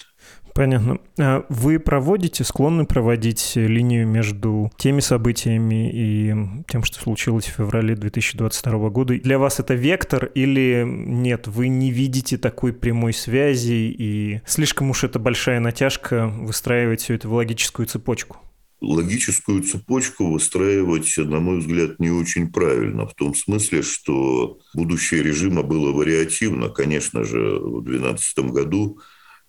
Понятно. 0.55 0.99
А 1.19 1.45
вы 1.49 1.79
проводите, 1.79 2.45
склонны 2.45 2.85
проводить 2.85 3.53
линию 3.55 4.07
между 4.07 4.71
теми 4.77 5.01
событиями 5.01 5.91
и 5.93 6.35
тем, 6.69 6.83
что 6.85 7.01
случилось 7.01 7.47
в 7.47 7.55
феврале 7.55 7.95
2022 7.95 8.91
года? 8.91 9.15
Для 9.19 9.39
вас 9.39 9.61
это 9.61 9.75
вектор 9.75 10.27
или 10.27 10.85
нет? 10.87 11.47
Вы 11.47 11.69
не 11.69 11.91
видите 11.91 12.37
такой 12.37 12.73
прямой 12.73 13.13
связи 13.13 13.95
и 13.97 14.41
слишком 14.47 14.91
уж 14.91 15.05
это 15.05 15.19
большая 15.19 15.61
натяжка 15.61 16.27
выстраивать 16.27 17.03
все 17.03 17.15
это 17.15 17.29
в 17.29 17.33
логическую 17.33 17.87
цепочку? 17.87 18.39
Логическую 18.81 19.63
цепочку 19.63 20.33
выстраивать, 20.33 21.13
на 21.19 21.41
мой 21.41 21.59
взгляд, 21.59 22.01
не 22.01 22.11
очень 22.11 22.51
правильно. 22.51 23.07
В 23.07 23.15
том 23.15 23.35
смысле, 23.35 23.83
что 23.83 24.59
будущее 24.75 25.23
режима 25.23 25.63
было 25.63 25.93
вариативно. 25.93 26.69
Конечно 26.71 27.25
же, 27.25 27.59
в 27.59 27.83
2012 27.83 28.39
году 28.51 29.01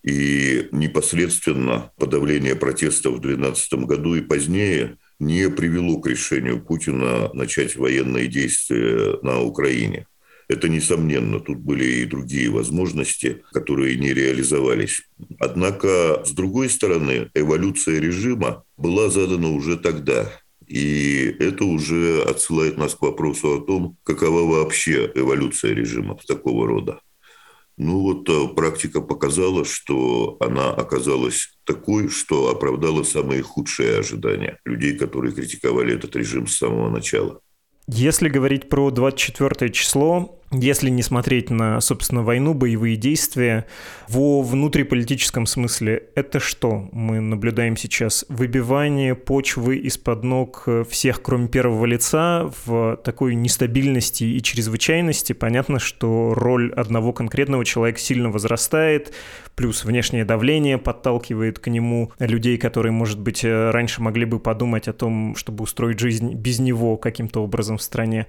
и 0.04 0.68
непосредственно 0.72 1.92
подавление 1.98 2.56
протестов 2.56 3.16
в 3.16 3.22
2012 3.22 3.74
году 3.86 4.16
и 4.16 4.22
позднее 4.22 4.98
не 5.20 5.50
привело 5.50 6.00
к 6.00 6.08
решению 6.08 6.64
Путина 6.64 7.30
начать 7.34 7.76
военные 7.76 8.28
действия 8.28 9.20
на 9.22 9.42
Украине. 9.42 10.08
Это 10.52 10.68
несомненно. 10.68 11.40
Тут 11.40 11.60
были 11.60 11.86
и 11.86 12.06
другие 12.06 12.50
возможности, 12.50 13.42
которые 13.54 13.96
не 13.96 14.14
реализовались. 14.14 15.02
Однако, 15.40 16.24
с 16.26 16.32
другой 16.32 16.70
стороны, 16.70 17.32
эволюция 17.34 18.02
режима 18.02 18.66
была 18.76 19.10
задана 19.10 19.50
уже 19.54 19.78
тогда. 19.78 20.30
И 20.68 21.34
это 21.40 21.64
уже 21.64 22.22
отсылает 22.24 22.78
нас 22.78 22.96
к 22.96 23.02
вопросу 23.02 23.56
о 23.56 23.62
том, 23.62 23.96
какова 24.04 24.42
вообще 24.42 25.10
эволюция 25.16 25.74
режима 25.74 26.18
такого 26.28 26.68
рода. 26.68 27.00
Ну 27.78 28.02
вот 28.02 28.28
э, 28.28 28.54
практика 28.54 29.00
показала, 29.00 29.64
что 29.64 30.36
она 30.42 30.72
оказалась 30.72 31.58
такой, 31.64 32.10
что 32.10 32.50
оправдала 32.50 33.04
самые 33.04 33.42
худшие 33.42 34.00
ожидания 34.00 34.58
людей, 34.66 34.98
которые 34.98 35.34
критиковали 35.34 35.96
этот 35.96 36.14
режим 36.18 36.48
с 36.48 36.58
самого 36.58 36.90
начала. 36.90 37.40
Если 37.88 38.30
говорить 38.30 38.68
про 38.70 38.92
24 38.92 39.72
число, 39.72 40.41
если 40.52 40.90
не 40.90 41.02
смотреть 41.02 41.50
на, 41.50 41.80
собственно, 41.80 42.24
войну, 42.24 42.54
боевые 42.54 42.98
действия, 42.98 43.66
во 44.08 44.42
внутриполитическом 44.42 45.46
смысле 45.46 46.04
это 46.16 46.40
что 46.40 46.90
мы 46.92 47.22
наблюдаем 47.22 47.78
сейчас? 47.78 48.26
Выбивание 48.28 49.16
почвы 49.16 49.78
из-под 49.78 50.24
ног 50.24 50.68
всех, 50.90 51.22
кроме 51.22 51.48
первого 51.48 51.86
лица, 51.86 52.52
в 52.66 52.98
такой 53.04 53.36
нестабильности 53.36 54.26
и 54.26 54.42
чрезвычайности. 54.42 55.34
Понятно, 55.34 55.80
что 55.80 56.34
роль 56.36 56.74
одного 56.74 57.14
конкретного 57.14 57.64
человека 57.64 58.00
сильно 58.00 58.30
возрастает, 58.30 59.14
плюс 59.56 59.86
внешнее 59.86 60.26
давление 60.26 60.78
подталкивает 60.78 61.60
к 61.60 61.68
нему 61.68 62.12
людей, 62.20 62.58
которые, 62.58 62.92
может 62.92 63.20
быть, 63.20 63.44
раньше 63.44 64.02
могли 64.02 64.26
бы 64.26 64.40
подумать 64.40 64.88
о 64.88 64.94
том, 64.94 65.36
чтобы 65.36 65.64
устроить 65.64 66.00
жизнь 66.00 66.34
без 66.34 66.60
него 66.60 66.98
каким-то 66.98 67.44
образом 67.44 67.78
в 67.78 67.82
стране. 67.82 68.28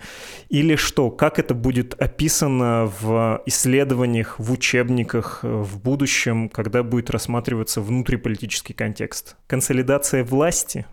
Или 0.48 0.76
что? 0.76 1.10
Как 1.10 1.38
это 1.38 1.54
будет 1.54 1.94
описано 2.12 2.92
в 3.00 3.42
исследованиях, 3.46 4.38
в 4.38 4.52
учебниках 4.52 5.40
э, 5.42 5.48
в 5.48 5.80
будущем, 5.80 6.50
когда 6.50 6.82
будет 6.82 7.10
рассматриваться 7.10 7.80
внутриполитический 7.80 8.74
контекст? 8.74 9.36
Консолидация 9.46 10.22
власти? 10.22 10.84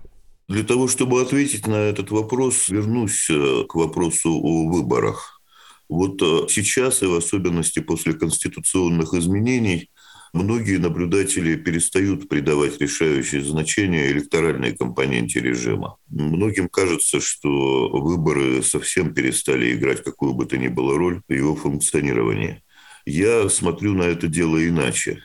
Для 0.47 0.63
того, 0.63 0.87
чтобы 0.87 1.21
ответить 1.21 1.67
на 1.67 1.75
этот 1.75 2.11
вопрос, 2.11 2.69
вернусь 2.69 3.29
э, 3.29 3.65
к 3.67 3.75
вопросу 3.75 4.29
о 4.31 4.69
выборах. 4.71 5.41
Вот 5.89 6.21
э, 6.21 6.47
сейчас, 6.47 7.03
и 7.03 7.05
в 7.05 7.15
особенности 7.15 7.79
после 7.79 8.13
конституционных 8.13 9.13
изменений, 9.13 9.89
многие 10.33 10.77
наблюдатели 10.77 11.55
перестают 11.55 12.29
придавать 12.29 12.79
решающее 12.79 13.43
значение 13.43 14.11
электоральной 14.11 14.75
компоненте 14.75 15.39
режима. 15.39 15.97
Многим 16.09 16.69
кажется, 16.69 17.19
что 17.19 17.89
выборы 17.89 18.63
совсем 18.63 19.13
перестали 19.13 19.73
играть 19.73 20.03
какую 20.03 20.33
бы 20.33 20.45
то 20.45 20.57
ни 20.57 20.67
было 20.67 20.97
роль 20.97 21.21
в 21.27 21.33
его 21.33 21.55
функционировании. 21.55 22.63
Я 23.05 23.49
смотрю 23.49 23.93
на 23.93 24.03
это 24.03 24.27
дело 24.27 24.65
иначе. 24.67 25.23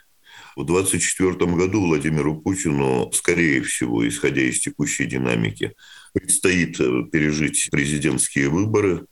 В 0.57 0.65
2024 0.65 1.53
году 1.57 1.85
Владимиру 1.85 2.41
Путину, 2.41 3.11
скорее 3.13 3.63
всего, 3.63 4.07
исходя 4.07 4.43
из 4.43 4.61
текущей 4.61 5.05
динамики, 5.05 5.75
предстоит 6.13 6.79
э, 6.79 7.05
пережить 7.11 7.69
президентские 7.73 8.49
выборы, 8.49 9.07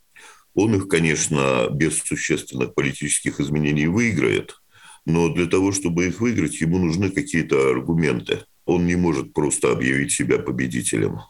Он 0.55 0.77
их, 0.77 0.87
конечно, 0.87 1.69
без 1.71 1.99
существенных 1.99 2.75
политических 2.75 3.41
изменений 3.41 3.89
выиграет, 3.89 4.62
но 5.05 5.33
для 5.33 5.47
того, 5.47 5.73
чтобы 5.73 6.07
их 6.07 6.21
выиграть, 6.21 6.61
ему 6.61 6.79
нужны 6.79 7.11
какие-то 7.11 7.71
аргументы. 7.71 8.41
Он 8.65 8.87
не 8.87 8.97
может 8.97 9.33
просто 9.33 9.73
объявить 9.73 10.13
себя 10.13 10.39
победителем. 10.39 11.21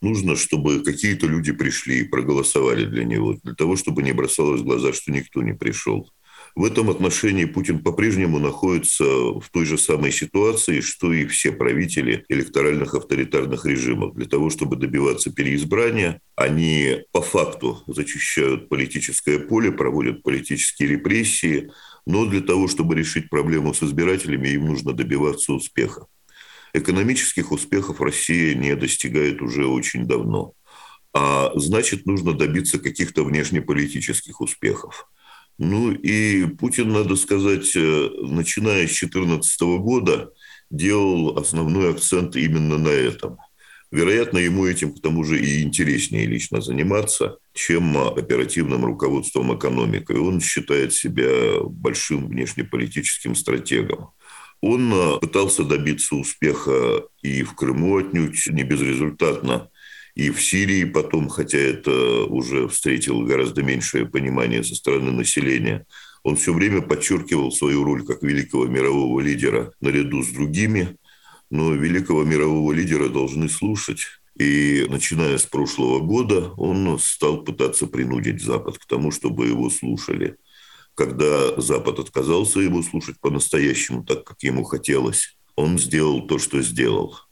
Нужно, 0.00 0.36
чтобы 0.36 0.82
какие-то 0.82 1.26
люди 1.26 1.52
пришли 1.52 2.00
и 2.00 2.08
проголосовали 2.08 2.84
для 2.86 3.04
него, 3.04 3.36
для 3.42 3.54
того, 3.54 3.76
чтобы 3.76 4.02
не 4.02 4.12
бросалось 4.12 4.60
в 4.60 4.64
глаза, 4.64 4.92
что 4.92 5.10
никто 5.12 5.42
не 5.42 5.54
пришел. 5.54 6.08
В 6.54 6.64
этом 6.64 6.90
отношении 6.90 7.44
Путин 7.44 7.80
по-прежнему 7.80 8.38
находится 8.38 9.04
в 9.04 9.44
той 9.52 9.64
же 9.64 9.78
самой 9.78 10.12
ситуации, 10.12 10.80
что 10.80 11.12
и 11.12 11.26
все 11.26 11.52
правители 11.52 12.24
электоральных 12.28 12.94
авторитарных 12.94 13.64
режимов. 13.66 14.14
Для 14.14 14.26
того, 14.26 14.50
чтобы 14.50 14.76
добиваться 14.76 15.32
переизбрания, 15.32 16.20
они 16.36 17.04
по 17.12 17.22
факту 17.22 17.82
зачищают 17.86 18.68
политическое 18.68 19.38
поле, 19.38 19.70
проводят 19.70 20.22
политические 20.22 20.88
репрессии, 20.90 21.70
но 22.08 22.24
для 22.24 22.40
того, 22.40 22.68
чтобы 22.68 22.94
решить 22.94 23.28
проблему 23.28 23.74
с 23.74 23.82
избирателями, 23.82 24.48
им 24.48 24.64
нужно 24.64 24.94
добиваться 24.94 25.52
успеха. 25.52 26.06
Экономических 26.72 27.52
успехов 27.52 28.00
Россия 28.00 28.54
не 28.54 28.74
достигает 28.76 29.42
уже 29.42 29.66
очень 29.66 30.06
давно. 30.06 30.54
А 31.12 31.52
значит, 31.54 32.06
нужно 32.06 32.32
добиться 32.32 32.78
каких-то 32.78 33.24
внешнеполитических 33.24 34.40
успехов. 34.40 35.06
Ну 35.58 35.92
и 35.92 36.46
Путин, 36.46 36.92
надо 36.92 37.14
сказать, 37.14 37.76
э, 37.76 38.08
начиная 38.22 38.86
с 38.86 38.98
2014 38.98 39.78
года, 39.78 40.32
делал 40.70 41.36
основной 41.36 41.90
акцент 41.90 42.36
именно 42.36 42.78
на 42.78 42.88
этом. 42.88 43.36
Вероятно, 43.90 44.38
ему 44.38 44.64
этим 44.64 44.94
к 44.94 45.02
тому 45.02 45.24
же 45.24 45.38
и 45.38 45.62
интереснее 45.62 46.24
лично 46.24 46.62
заниматься, 46.62 47.36
чем 47.58 47.98
оперативным 47.98 48.84
руководством 48.84 49.56
экономикой. 49.56 50.18
Он 50.18 50.40
считает 50.40 50.94
себя 50.94 51.60
большим 51.64 52.28
внешнеполитическим 52.28 53.34
стратегом. 53.34 54.10
Он 54.60 54.92
э, 54.92 55.18
пытался 55.20 55.64
добиться 55.64 56.14
успеха 56.14 57.02
и 57.20 57.42
в 57.42 57.54
Крыму 57.54 57.98
отнюдь 57.98 58.46
не 58.48 58.62
безрезультатно 58.62 59.70
и 60.14 60.30
в 60.30 60.42
Сирии 60.42 60.84
потом, 60.84 61.28
хотя 61.28 61.58
это 61.58 62.24
уже 62.24 62.68
встретило 62.68 63.24
гораздо 63.24 63.62
меньшее 63.62 64.06
понимание 64.06 64.62
со 64.62 64.74
стороны 64.76 65.10
населения. 65.10 65.84
Он 66.22 66.36
все 66.36 66.52
время 66.52 66.80
подчеркивал 66.80 67.50
свою 67.50 67.82
роль 67.84 68.04
как 68.04 68.22
великого 68.22 68.66
мирового 68.66 69.20
лидера 69.20 69.72
наряду 69.80 70.22
с 70.22 70.28
другими, 70.28 70.96
но 71.50 71.72
великого 71.72 72.24
мирового 72.24 72.72
лидера 72.72 73.08
должны 73.08 73.48
слушать. 73.48 74.00
И 74.38 74.86
начиная 74.88 75.36
с 75.36 75.46
прошлого 75.46 76.00
года 76.00 76.50
он 76.56 76.98
стал 77.00 77.42
пытаться 77.42 77.86
принудить 77.86 78.42
Запад 78.42 78.78
к 78.78 78.86
тому, 78.86 79.10
чтобы 79.10 79.46
его 79.46 79.68
слушали. 79.70 80.36
Когда 80.94 81.60
Запад 81.60 81.98
отказался 81.98 82.60
его 82.60 82.82
слушать 82.82 83.20
по-настоящему, 83.20 84.04
так 84.04 84.24
как 84.24 84.42
ему 84.42 84.64
хотелось, 84.64 85.36
он 85.56 85.78
сделал 85.78 86.26
то, 86.26 86.38
что 86.38 86.62
сделал– 86.62 87.16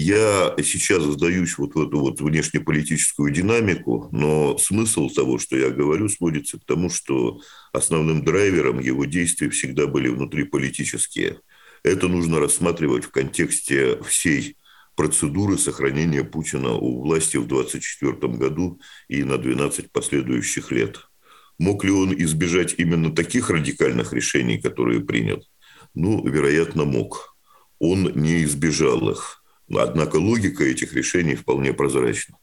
я 0.00 0.54
сейчас 0.62 1.02
задаюсь 1.02 1.58
вот 1.58 1.74
в 1.74 1.80
эту 1.80 1.98
вот 1.98 2.20
внешнеполитическую 2.20 3.32
динамику, 3.32 4.08
но 4.12 4.56
смысл 4.56 5.08
того, 5.08 5.38
что 5.38 5.56
я 5.56 5.70
говорю, 5.70 6.08
сводится 6.08 6.56
к 6.56 6.64
тому, 6.64 6.88
что 6.88 7.40
основным 7.72 8.24
драйвером 8.24 8.78
его 8.78 9.06
действий 9.06 9.48
всегда 9.48 9.88
были 9.88 10.08
внутриполитические. 10.08 11.40
Это 11.82 12.06
нужно 12.06 12.38
рассматривать 12.38 13.06
в 13.06 13.10
контексте 13.10 14.00
всей 14.04 14.56
процедуры 14.98 15.58
сохранения 15.58 16.24
Путина 16.24 16.72
у 16.72 17.02
власти 17.02 17.36
в 17.36 17.46
2024 17.46 18.32
году 18.32 18.80
и 19.06 19.22
на 19.22 19.38
12 19.38 19.92
последующих 19.92 20.72
лет. 20.72 20.98
Мог 21.56 21.84
ли 21.84 21.92
он 21.92 22.12
избежать 22.14 22.74
именно 22.78 23.14
таких 23.14 23.48
радикальных 23.48 24.12
решений, 24.12 24.58
которые 24.58 25.00
принял? 25.00 25.40
Ну, 25.94 26.26
вероятно, 26.26 26.84
мог. 26.84 27.36
Он 27.78 28.10
не 28.16 28.42
избежал 28.42 29.08
их. 29.08 29.44
Однако 29.72 30.16
логика 30.16 30.64
этих 30.64 30.92
решений 30.94 31.36
вполне 31.36 31.72
прозрачна. 31.72 32.36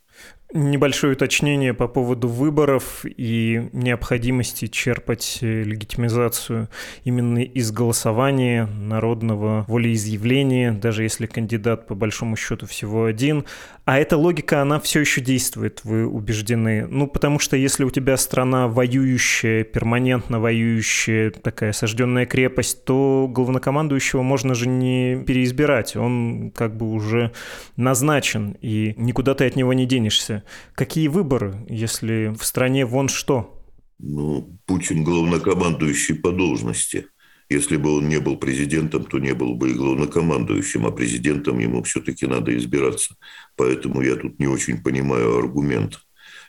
Небольшое 0.57 1.11
уточнение 1.11 1.73
по 1.73 1.89
поводу 1.89 2.29
выборов 2.29 3.03
и 3.03 3.67
необходимости 3.73 4.67
черпать 4.67 5.39
э, 5.41 5.63
легитимизацию 5.63 6.69
именно 7.03 7.39
из 7.39 7.73
голосования, 7.73 8.65
народного 8.65 9.65
волеизъявления, 9.67 10.71
даже 10.71 11.03
если 11.03 11.25
кандидат 11.25 11.87
по 11.87 11.93
большому 11.93 12.37
счету 12.37 12.67
всего 12.67 13.03
один. 13.03 13.43
А 13.83 13.99
эта 13.99 14.15
логика, 14.15 14.61
она 14.61 14.79
все 14.79 15.01
еще 15.01 15.19
действует, 15.19 15.81
вы 15.83 16.07
убеждены. 16.07 16.87
Ну, 16.87 17.07
потому 17.07 17.37
что 17.37 17.57
если 17.57 17.83
у 17.83 17.89
тебя 17.89 18.15
страна 18.15 18.69
воюющая, 18.69 19.65
перманентно 19.65 20.39
воюющая, 20.39 21.31
такая 21.31 21.71
осажденная 21.71 22.25
крепость, 22.25 22.85
то 22.85 23.29
главнокомандующего 23.29 24.21
можно 24.21 24.55
же 24.55 24.69
не 24.69 25.21
переизбирать. 25.27 25.97
Он 25.97 26.51
как 26.55 26.77
бы 26.77 26.89
уже 26.89 27.33
назначен, 27.75 28.55
и 28.61 28.93
никуда 28.95 29.33
ты 29.33 29.45
от 29.45 29.57
него 29.57 29.73
не 29.73 29.85
денешься. 29.85 30.44
Какие 30.73 31.07
выборы, 31.07 31.65
если 31.69 32.33
в 32.37 32.43
стране 32.43 32.85
вон 32.85 33.09
что? 33.09 33.63
Ну, 33.99 34.59
Путин 34.65 35.03
главнокомандующий 35.03 36.15
по 36.15 36.31
должности. 36.31 37.07
Если 37.49 37.77
бы 37.77 37.97
он 37.97 38.09
не 38.09 38.19
был 38.19 38.37
президентом, 38.37 39.05
то 39.05 39.19
не 39.19 39.33
был 39.33 39.55
бы 39.55 39.69
и 39.69 39.73
главнокомандующим, 39.73 40.85
а 40.85 40.91
президентом 40.91 41.59
ему 41.59 41.83
все-таки 41.83 42.25
надо 42.25 42.57
избираться. 42.57 43.15
Поэтому 43.55 44.01
я 44.01 44.15
тут 44.15 44.39
не 44.39 44.47
очень 44.47 44.81
понимаю 44.81 45.37
аргумент. 45.37 45.99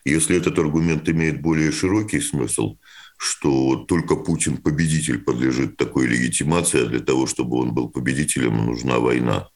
Если 0.05 0.37
этот 0.37 0.59
аргумент 0.59 1.09
имеет 1.09 1.43
более 1.43 1.71
широкий 1.71 2.21
смысл, 2.21 2.79
что 3.19 3.77
только 3.89 4.17
Путин 4.17 4.57
победитель 4.57 5.19
подлежит 5.19 5.77
такой 5.77 6.07
легитимации, 6.07 6.85
а 6.85 6.87
для 6.87 7.01
того, 7.01 7.27
чтобы 7.27 7.59
он 7.59 7.73
был 7.75 7.91
победителем, 7.91 8.65
нужна 8.65 8.99
война. 8.99 9.49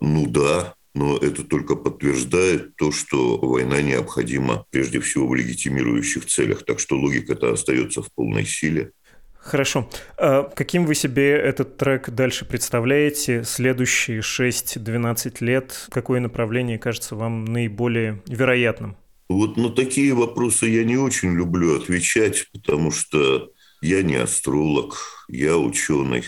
Ну 0.00 0.26
да, 0.26 0.74
но 0.94 1.16
это 1.16 1.42
только 1.42 1.74
подтверждает 1.74 2.76
то, 2.76 2.92
что 2.92 3.36
война 3.38 3.82
необходима 3.82 4.64
прежде 4.70 5.00
всего 5.00 5.26
в 5.26 5.34
легитимирующих 5.34 6.26
целях. 6.26 6.64
Так 6.64 6.78
что 6.78 6.96
логика-то 6.96 7.52
остается 7.52 8.02
в 8.02 8.12
полной 8.12 8.46
силе. 8.46 8.92
Хорошо. 9.34 9.90
А 10.16 10.44
каким 10.44 10.86
вы 10.86 10.94
себе 10.94 11.32
этот 11.32 11.76
трек 11.76 12.08
дальше 12.08 12.46
представляете? 12.46 13.44
Следующие 13.44 14.20
6-12 14.20 15.36
лет? 15.40 15.86
Какое 15.90 16.20
направление 16.20 16.78
кажется 16.78 17.14
вам 17.14 17.44
наиболее 17.44 18.22
вероятным? 18.26 18.96
Вот 19.28 19.56
на 19.56 19.70
такие 19.70 20.14
вопросы 20.14 20.66
я 20.66 20.84
не 20.84 20.96
очень 20.96 21.34
люблю 21.34 21.76
отвечать, 21.76 22.46
потому 22.52 22.90
что 22.90 23.50
я 23.82 24.02
не 24.02 24.16
астролог, 24.16 25.26
я 25.28 25.58
ученый. 25.58 26.22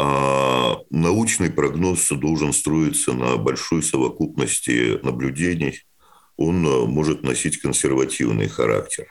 А 0.00 0.76
научный 0.90 1.50
прогноз 1.50 2.08
должен 2.10 2.52
строиться 2.52 3.14
на 3.14 3.36
большой 3.36 3.82
совокупности 3.82 5.04
наблюдений. 5.04 5.82
Он 6.36 6.64
э, 6.64 6.86
может 6.86 7.24
носить 7.24 7.58
консервативный 7.58 8.46
характер. 8.46 9.08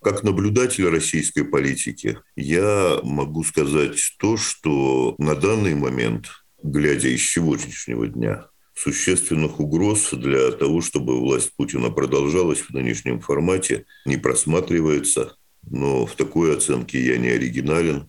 Как 0.00 0.22
наблюдатель 0.22 0.88
российской 0.88 1.42
политики, 1.42 2.18
я 2.34 2.98
могу 3.02 3.44
сказать 3.44 3.98
то, 4.18 4.38
что 4.38 5.16
на 5.18 5.34
данный 5.34 5.74
момент, 5.74 6.28
глядя 6.62 7.08
из 7.08 7.30
сегодняшнего 7.30 8.06
дня, 8.06 8.46
существенных 8.74 9.60
угроз 9.60 10.12
для 10.12 10.50
того, 10.52 10.80
чтобы 10.80 11.20
власть 11.20 11.54
Путина 11.56 11.90
продолжалась 11.90 12.60
в 12.60 12.70
нынешнем 12.70 13.20
формате, 13.20 13.84
не 14.06 14.16
просматривается. 14.16 15.36
Но 15.70 16.06
в 16.06 16.14
такой 16.14 16.56
оценке 16.56 17.04
я 17.04 17.18
не 17.18 17.28
оригинален. 17.28 18.08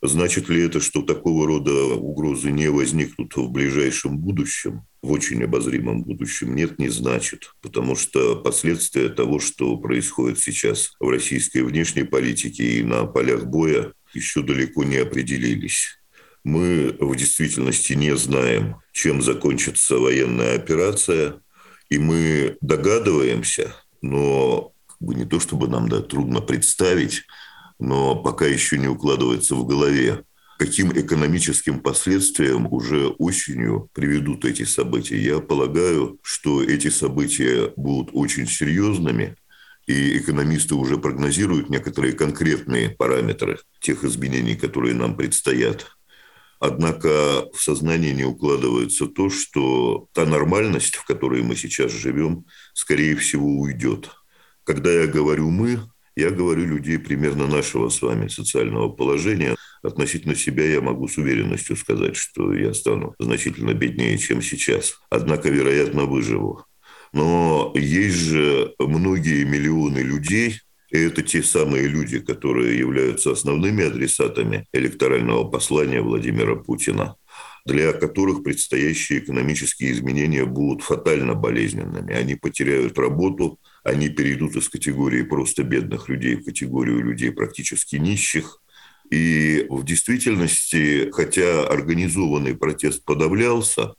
Значит 0.00 0.48
ли 0.48 0.62
это, 0.62 0.80
что 0.80 1.02
такого 1.02 1.46
рода 1.46 1.72
угрозы 1.94 2.52
не 2.52 2.70
возникнут 2.70 3.34
в 3.36 3.50
ближайшем 3.50 4.18
будущем, 4.18 4.82
в 5.02 5.10
очень 5.10 5.42
обозримом 5.42 6.04
будущем? 6.04 6.54
Нет, 6.54 6.78
не 6.78 6.88
значит. 6.88 7.52
Потому 7.60 7.96
что 7.96 8.36
последствия 8.36 9.08
того, 9.08 9.40
что 9.40 9.76
происходит 9.76 10.38
сейчас 10.38 10.92
в 11.00 11.08
российской 11.08 11.62
внешней 11.62 12.04
политике 12.04 12.78
и 12.78 12.82
на 12.84 13.06
полях 13.06 13.46
боя, 13.46 13.92
еще 14.14 14.42
далеко 14.42 14.84
не 14.84 14.98
определились. 14.98 15.98
Мы 16.44 16.96
в 17.00 17.16
действительности 17.16 17.94
не 17.94 18.16
знаем, 18.16 18.76
чем 18.92 19.20
закончится 19.20 19.98
военная 19.98 20.54
операция, 20.54 21.40
и 21.90 21.98
мы 21.98 22.56
догадываемся, 22.60 23.74
но 24.00 24.72
не 25.00 25.24
то 25.24 25.40
чтобы 25.40 25.68
нам 25.68 25.88
да, 25.88 26.00
трудно 26.00 26.40
представить, 26.40 27.24
но 27.78 28.16
пока 28.16 28.46
еще 28.46 28.78
не 28.78 28.88
укладывается 28.88 29.54
в 29.54 29.66
голове, 29.66 30.24
каким 30.58 30.90
экономическим 30.92 31.80
последствиям 31.80 32.66
уже 32.72 33.08
осенью 33.18 33.88
приведут 33.92 34.44
эти 34.44 34.64
события. 34.64 35.16
Я 35.16 35.38
полагаю, 35.38 36.18
что 36.22 36.62
эти 36.62 36.88
события 36.90 37.72
будут 37.76 38.10
очень 38.12 38.48
серьезными, 38.48 39.36
и 39.86 40.18
экономисты 40.18 40.74
уже 40.74 40.98
прогнозируют 40.98 41.70
некоторые 41.70 42.12
конкретные 42.12 42.90
параметры 42.90 43.58
тех 43.80 44.04
изменений, 44.04 44.56
которые 44.56 44.94
нам 44.94 45.16
предстоят. 45.16 45.86
Однако 46.60 47.48
в 47.54 47.62
сознании 47.62 48.12
не 48.12 48.24
укладывается 48.24 49.06
то, 49.06 49.30
что 49.30 50.08
та 50.12 50.26
нормальность, 50.26 50.96
в 50.96 51.04
которой 51.04 51.42
мы 51.42 51.54
сейчас 51.54 51.92
живем, 51.92 52.46
скорее 52.74 53.14
всего, 53.14 53.48
уйдет. 53.60 54.10
Когда 54.64 54.90
я 54.90 55.06
говорю 55.06 55.50
«мы», 55.50 55.80
Я 56.18 56.30
говорю 56.30 56.66
людей 56.66 56.98
примерно 56.98 57.46
нашего 57.46 57.90
с 57.90 58.02
вами 58.02 58.26
социального 58.26 58.88
положения. 58.88 59.54
Относительно 59.84 60.34
себя 60.34 60.64
я 60.64 60.80
могу 60.80 61.06
с 61.06 61.16
уверенностью 61.16 61.76
сказать, 61.76 62.16
что 62.16 62.52
я 62.52 62.74
стану 62.74 63.14
значительно 63.20 63.72
беднее, 63.72 64.18
чем 64.18 64.42
сейчас. 64.42 64.98
Однако, 65.10 65.48
вероятно, 65.48 66.06
выживу. 66.06 66.64
Но 67.12 67.72
есть 67.76 68.16
же 68.16 68.74
многие 68.80 69.44
миллионы 69.44 70.00
людей, 70.00 70.60
и 70.90 70.98
это 70.98 71.22
те 71.22 71.40
самые 71.40 71.86
люди, 71.86 72.18
которые 72.18 72.76
являются 72.76 73.30
основными 73.30 73.84
адресатами 73.84 74.66
электорального 74.72 75.44
послания 75.44 76.02
Владимира 76.02 76.56
Путина 76.56 77.14
для 77.68 77.92
которых 77.92 78.42
предстоящие 78.42 79.18
экономические 79.18 79.92
изменения 79.92 80.46
будут 80.46 80.82
фатально 80.82 81.34
болезненными. 81.34 82.14
Они 82.14 82.34
потеряют 82.34 82.98
работу, 82.98 83.60
они 83.84 84.08
перейдут 84.08 84.56
из 84.56 84.68
категории 84.68 85.22
просто 85.22 85.62
бедных 85.62 86.08
людей 86.08 86.36
в 86.36 86.44
категорию 86.44 87.02
людей 87.02 87.30
практически 87.30 87.96
нищих. 87.96 88.60
И 89.10 89.66
в 89.70 89.84
действительности, 89.84 91.10
хотя 91.12 91.66
организованный 91.66 92.54
протест 92.54 93.04
подавлялся, 93.04 93.94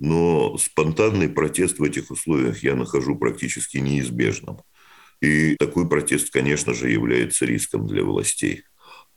но 0.00 0.56
спонтанный 0.58 1.28
протест 1.28 1.78
в 1.78 1.82
этих 1.82 2.10
условиях 2.10 2.62
я 2.62 2.74
нахожу 2.74 3.16
практически 3.16 3.78
неизбежным. 3.78 4.58
И 5.20 5.56
такой 5.56 5.88
протест, 5.88 6.30
конечно 6.30 6.74
же, 6.74 6.90
является 6.90 7.44
риском 7.44 7.86
для 7.86 8.04
властей. 8.04 8.62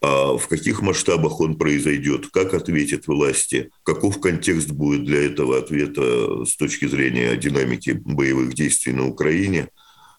А 0.01 0.35
в 0.35 0.47
каких 0.47 0.81
масштабах 0.81 1.39
он 1.39 1.57
произойдет, 1.57 2.27
как 2.31 2.55
ответят 2.55 3.05
власти, 3.05 3.69
каков 3.83 4.19
контекст 4.19 4.71
будет 4.71 5.05
для 5.05 5.23
этого 5.23 5.59
ответа 5.59 6.43
с 6.43 6.55
точки 6.55 6.87
зрения 6.87 7.35
динамики 7.35 7.91
боевых 7.91 8.55
действий 8.55 8.93
на 8.93 9.07
Украине, 9.07 9.69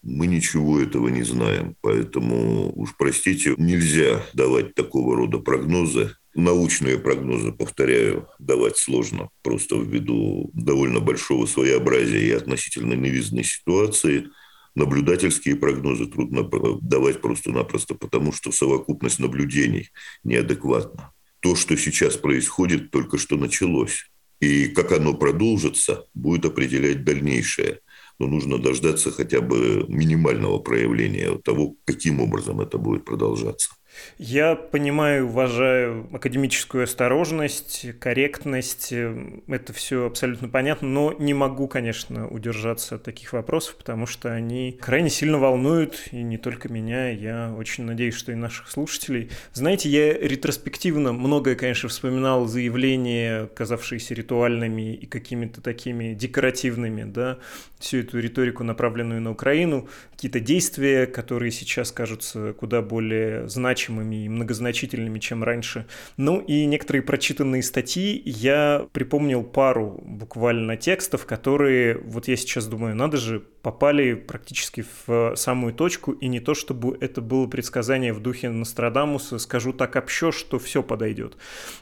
мы 0.03 0.27
ничего 0.27 0.79
этого 0.79 1.07
не 1.07 1.23
знаем. 1.23 1.75
Поэтому, 1.81 2.71
уж 2.75 2.95
простите, 2.97 3.55
нельзя 3.57 4.21
давать 4.33 4.75
такого 4.75 5.15
рода 5.15 5.39
прогнозы. 5.39 6.15
Научные 6.35 6.97
прогнозы, 6.97 7.51
повторяю, 7.51 8.27
давать 8.39 8.77
сложно, 8.77 9.29
просто 9.43 9.75
ввиду 9.75 10.49
довольно 10.53 10.99
большого 10.99 11.45
своеобразия 11.45 12.19
и 12.19 12.31
относительно 12.31 12.95
новизны 12.95 13.43
ситуации– 13.43 14.27
наблюдательские 14.75 15.55
прогнозы 15.55 16.07
трудно 16.07 16.49
давать 16.81 17.21
просто-напросто, 17.21 17.95
потому 17.95 18.31
что 18.31 18.51
совокупность 18.51 19.19
наблюдений 19.19 19.89
неадекватна. 20.23 21.11
То, 21.39 21.55
что 21.55 21.75
сейчас 21.75 22.15
происходит, 22.15 22.91
только 22.91 23.17
что 23.17 23.37
началось. 23.37 24.09
И 24.39 24.67
как 24.67 24.91
оно 24.91 25.13
продолжится, 25.13 26.05
будет 26.13 26.45
определять 26.45 27.03
дальнейшее. 27.03 27.79
Но 28.23 28.29
нужно 28.29 28.57
дождаться 28.57 29.11
хотя 29.11 29.41
бы 29.41 29.83
минимального 29.89 30.57
проявления 30.59 31.37
того, 31.39 31.75
каким 31.83 32.21
образом 32.21 32.61
это 32.61 32.77
будет 32.77 33.03
продолжаться. 33.03 33.71
Я 34.17 34.55
понимаю, 34.55 35.27
уважаю 35.27 36.07
академическую 36.11 36.83
осторожность, 36.83 37.85
корректность. 37.99 38.91
Это 38.91 39.73
все 39.73 40.05
абсолютно 40.05 40.49
понятно, 40.49 40.87
но 40.87 41.13
не 41.13 41.33
могу, 41.33 41.67
конечно, 41.67 42.27
удержаться 42.27 42.95
от 42.95 43.03
таких 43.03 43.33
вопросов, 43.33 43.75
потому 43.75 44.05
что 44.05 44.31
они 44.31 44.77
крайне 44.79 45.09
сильно 45.09 45.37
волнуют, 45.37 46.07
и 46.11 46.23
не 46.23 46.37
только 46.37 46.69
меня, 46.69 47.09
я 47.09 47.53
очень 47.57 47.83
надеюсь, 47.83 48.15
что 48.15 48.31
и 48.31 48.35
наших 48.35 48.69
слушателей. 48.69 49.29
Знаете, 49.53 49.89
я 49.89 50.13
ретроспективно 50.13 51.13
многое, 51.13 51.55
конечно, 51.55 51.89
вспоминал 51.89 52.45
заявления, 52.47 53.47
казавшиеся 53.47 54.13
ритуальными 54.13 54.93
и 54.93 55.05
какими-то 55.05 55.61
такими 55.61 56.13
декоративными, 56.13 57.03
да, 57.03 57.39
всю 57.79 57.99
эту 57.99 58.19
риторику, 58.19 58.63
направленную 58.63 59.21
на 59.21 59.31
Украину, 59.31 59.89
какие-то 60.11 60.39
действия, 60.39 61.05
которые 61.05 61.51
сейчас 61.51 61.91
кажутся 61.91 62.53
куда 62.53 62.81
более 62.81 63.47
значимыми, 63.49 63.82
значимыми 63.83 64.25
и 64.25 64.29
многозначительными, 64.29 65.19
чем 65.19 65.43
раньше. 65.43 65.85
Ну 66.17 66.39
и 66.39 66.65
некоторые 66.65 67.01
прочитанные 67.01 67.63
статьи 67.63 68.21
я 68.25 68.87
припомнил 68.91 69.43
пару 69.43 70.01
буквально 70.05 70.77
текстов, 70.77 71.25
которые, 71.25 71.97
вот 71.97 72.27
я 72.27 72.35
сейчас 72.35 72.67
думаю, 72.67 72.95
надо 72.95 73.17
же, 73.17 73.43
попали 73.61 74.13
практически 74.13 74.85
в 75.07 75.35
самую 75.35 75.73
точку, 75.73 76.11
и 76.11 76.27
не 76.27 76.41
то, 76.41 76.53
чтобы 76.53 76.97
это 76.99 77.21
было 77.21 77.47
предсказание 77.47 78.11
в 78.11 78.19
духе 78.19 78.49
Нострадамуса, 78.49 79.39
скажу 79.39 79.71
так 79.71 79.95
общо, 79.95 80.31
что 80.31 80.59
все 80.59 80.83
подойдет. 80.83 81.37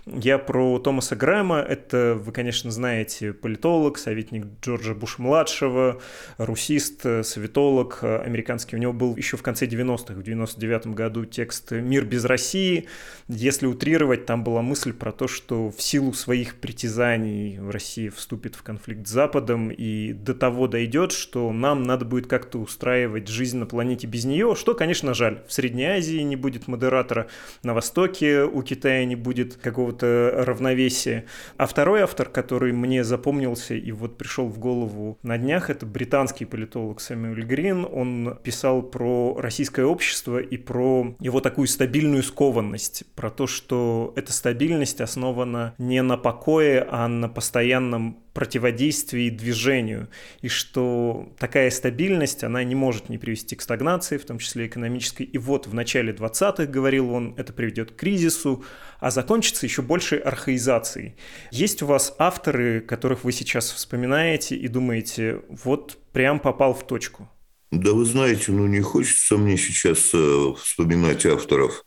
Я 0.06 0.38
про 0.38 0.78
Томаса 0.80 1.16
Грэма, 1.16 1.58
это 1.58 2.20
вы, 2.24 2.32
конечно, 2.32 2.70
знаете, 2.70 3.34
политолог, 3.34 3.98
советник 3.98 4.46
Джорджа 4.62 4.94
Буш-младшего, 4.94 6.00
русист, 6.38 7.02
советолог 7.02 8.04
американский. 8.04 8.76
У 8.76 8.80
него 8.80 8.94
был 8.94 9.16
еще 9.16 9.38
в 9.38 9.42
конце 9.42 9.66
90-х, 9.66 10.14
в 10.14 10.22
99 10.22 10.88
году 10.88 11.26
текст 11.26 11.72
«Мир 11.92 12.06
без 12.06 12.24
России». 12.24 12.88
Если 13.28 13.66
утрировать, 13.66 14.26
там 14.26 14.44
была 14.44 14.62
мысль 14.62 14.92
про 14.92 15.12
то, 15.12 15.28
что 15.28 15.72
в 15.72 15.82
силу 15.82 16.12
своих 16.12 16.56
притязаний 16.56 17.60
Россия 17.60 18.12
вступит 18.12 18.56
в 18.56 18.64
конфликт 18.64 19.08
с 19.08 19.12
Западом, 19.12 19.70
и 19.70 20.12
до 20.12 20.34
того 20.34 20.68
дойдет, 20.68 21.12
что 21.12 21.52
нам 21.54 21.84
надо 21.84 22.04
будет 22.04 22.28
как-то 22.28 22.60
устраивать 22.60 23.28
жизнь 23.28 23.58
на 23.58 23.66
планете 23.66 24.08
без 24.08 24.26
нее, 24.26 24.56
что, 24.56 24.74
конечно, 24.74 25.14
жаль. 25.14 25.44
В 25.48 25.54
Средней 25.54 25.86
Азии 25.86 26.20
не 26.22 26.36
будет 26.36 26.68
модератора, 26.68 27.28
на 27.64 27.74
Востоке 27.74 28.44
у 28.44 28.62
Китая 28.64 29.06
не 29.06 29.16
будет 29.16 29.56
какого-то 29.56 30.44
равновесия. 30.46 31.26
А 31.58 31.68
второй 31.68 32.02
автор, 32.02 32.28
который 32.28 32.74
мне 32.74 33.04
запомнился 33.04 33.76
и 33.76 33.92
вот 33.92 34.18
пришел 34.18 34.48
в 34.48 34.60
голову 34.60 35.18
на 35.24 35.38
днях, 35.38 35.70
это 35.70 35.86
британский 35.86 36.46
политолог 36.46 37.00
Сэмюэль 37.02 37.44
Грин. 37.44 37.88
Он 37.90 38.38
писал 38.44 38.82
про 38.82 39.38
российское 39.40 39.86
общество 39.86 40.38
и 40.38 40.58
про 40.58 41.16
его 41.20 41.40
такую 41.40 41.68
стабильную 41.82 42.22
скованность, 42.22 43.06
про 43.16 43.32
то, 43.32 43.48
что 43.48 44.14
эта 44.16 44.32
стабильность 44.32 45.02
основана 45.02 45.74
не 45.80 46.04
на 46.04 46.16
покое, 46.16 46.88
а 46.88 47.08
на 47.08 47.28
постоянном 47.28 48.20
противодействии 48.34 49.32
движению, 49.32 50.08
и 50.42 50.48
что 50.48 51.34
такая 51.40 51.72
стабильность, 51.72 52.44
она 52.44 52.64
не 52.64 52.76
может 52.76 53.10
не 53.10 53.18
привести 53.18 53.56
к 53.56 53.64
стагнации, 53.64 54.20
в 54.20 54.26
том 54.26 54.38
числе 54.38 54.68
экономической. 54.68 55.24
И 55.24 55.40
вот 55.40 55.66
в 55.66 55.74
начале 55.74 56.14
20-х, 56.14 56.68
говорил 56.68 57.10
он, 57.10 57.34
это 57.36 57.52
приведет 57.52 57.94
к 57.94 57.96
кризису, 57.96 58.64
а 59.00 59.10
закончится 59.10 59.66
еще 59.66 59.82
большей 59.82 60.20
архаизацией. 60.20 61.16
Есть 61.50 61.82
у 61.82 61.88
вас 61.88 62.14
авторы, 62.20 62.82
которых 62.82 63.24
вы 63.24 63.32
сейчас 63.32 63.72
вспоминаете 63.72 64.56
и 64.56 64.68
думаете, 64.68 65.42
вот 65.50 65.98
прям 66.14 66.40
попал 66.40 66.76
в 66.76 66.86
точку? 66.86 67.28
Да 67.72 67.94
вы 67.94 68.06
знаете, 68.06 68.52
ну 68.52 68.68
не 68.68 68.82
хочется 68.82 69.38
мне 69.38 69.58
сейчас 69.58 70.12
э, 70.14 70.54
вспоминать 70.58 71.26
авторов 71.26 71.86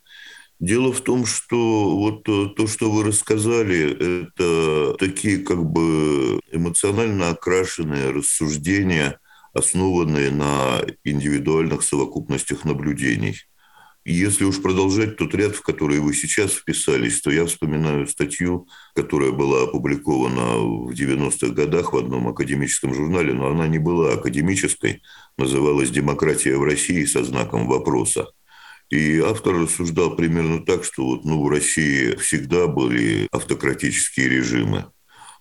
Дело 0.60 0.92
в 0.92 1.00
том, 1.00 1.26
что 1.26 1.96
вот 1.96 2.28
э, 2.28 2.46
то, 2.56 2.66
что 2.66 2.90
вы 2.90 3.04
рассказали, 3.04 4.22
это 4.22 4.96
такие 4.98 5.38
как 5.38 5.64
бы 5.64 6.40
эмоционально 6.52 7.30
окрашенные 7.30 8.10
рассуждения, 8.10 9.18
основанные 9.52 10.30
на 10.30 10.80
индивидуальных 11.02 11.82
совокупностях 11.82 12.64
наблюдений. 12.64 13.36
Если 14.06 14.44
уж 14.44 14.60
продолжать 14.60 15.16
тот 15.16 15.34
ряд, 15.34 15.56
в 15.56 15.62
который 15.62 15.98
вы 15.98 16.12
сейчас 16.12 16.52
вписались, 16.52 17.22
то 17.22 17.30
я 17.30 17.46
вспоминаю 17.46 18.06
статью, 18.06 18.68
которая 18.94 19.30
была 19.30 19.62
опубликована 19.62 20.58
в 20.58 20.90
90-х 20.90 21.54
годах 21.54 21.94
в 21.94 21.96
одном 21.96 22.28
академическом 22.28 22.94
журнале, 22.94 23.32
но 23.32 23.48
она 23.48 23.66
не 23.66 23.78
была 23.78 24.12
академической, 24.12 25.00
называлась 25.38 25.90
«Демократия 25.90 26.58
в 26.58 26.64
России» 26.64 27.06
со 27.06 27.24
знаком 27.24 27.66
вопроса. 27.66 28.26
И 28.90 29.20
автор 29.20 29.54
рассуждал 29.54 30.14
примерно 30.14 30.62
так, 30.62 30.84
что 30.84 31.06
вот, 31.06 31.24
ну, 31.24 31.42
в 31.42 31.48
России 31.48 32.14
всегда 32.16 32.66
были 32.66 33.26
автократические 33.32 34.28
режимы. 34.28 34.84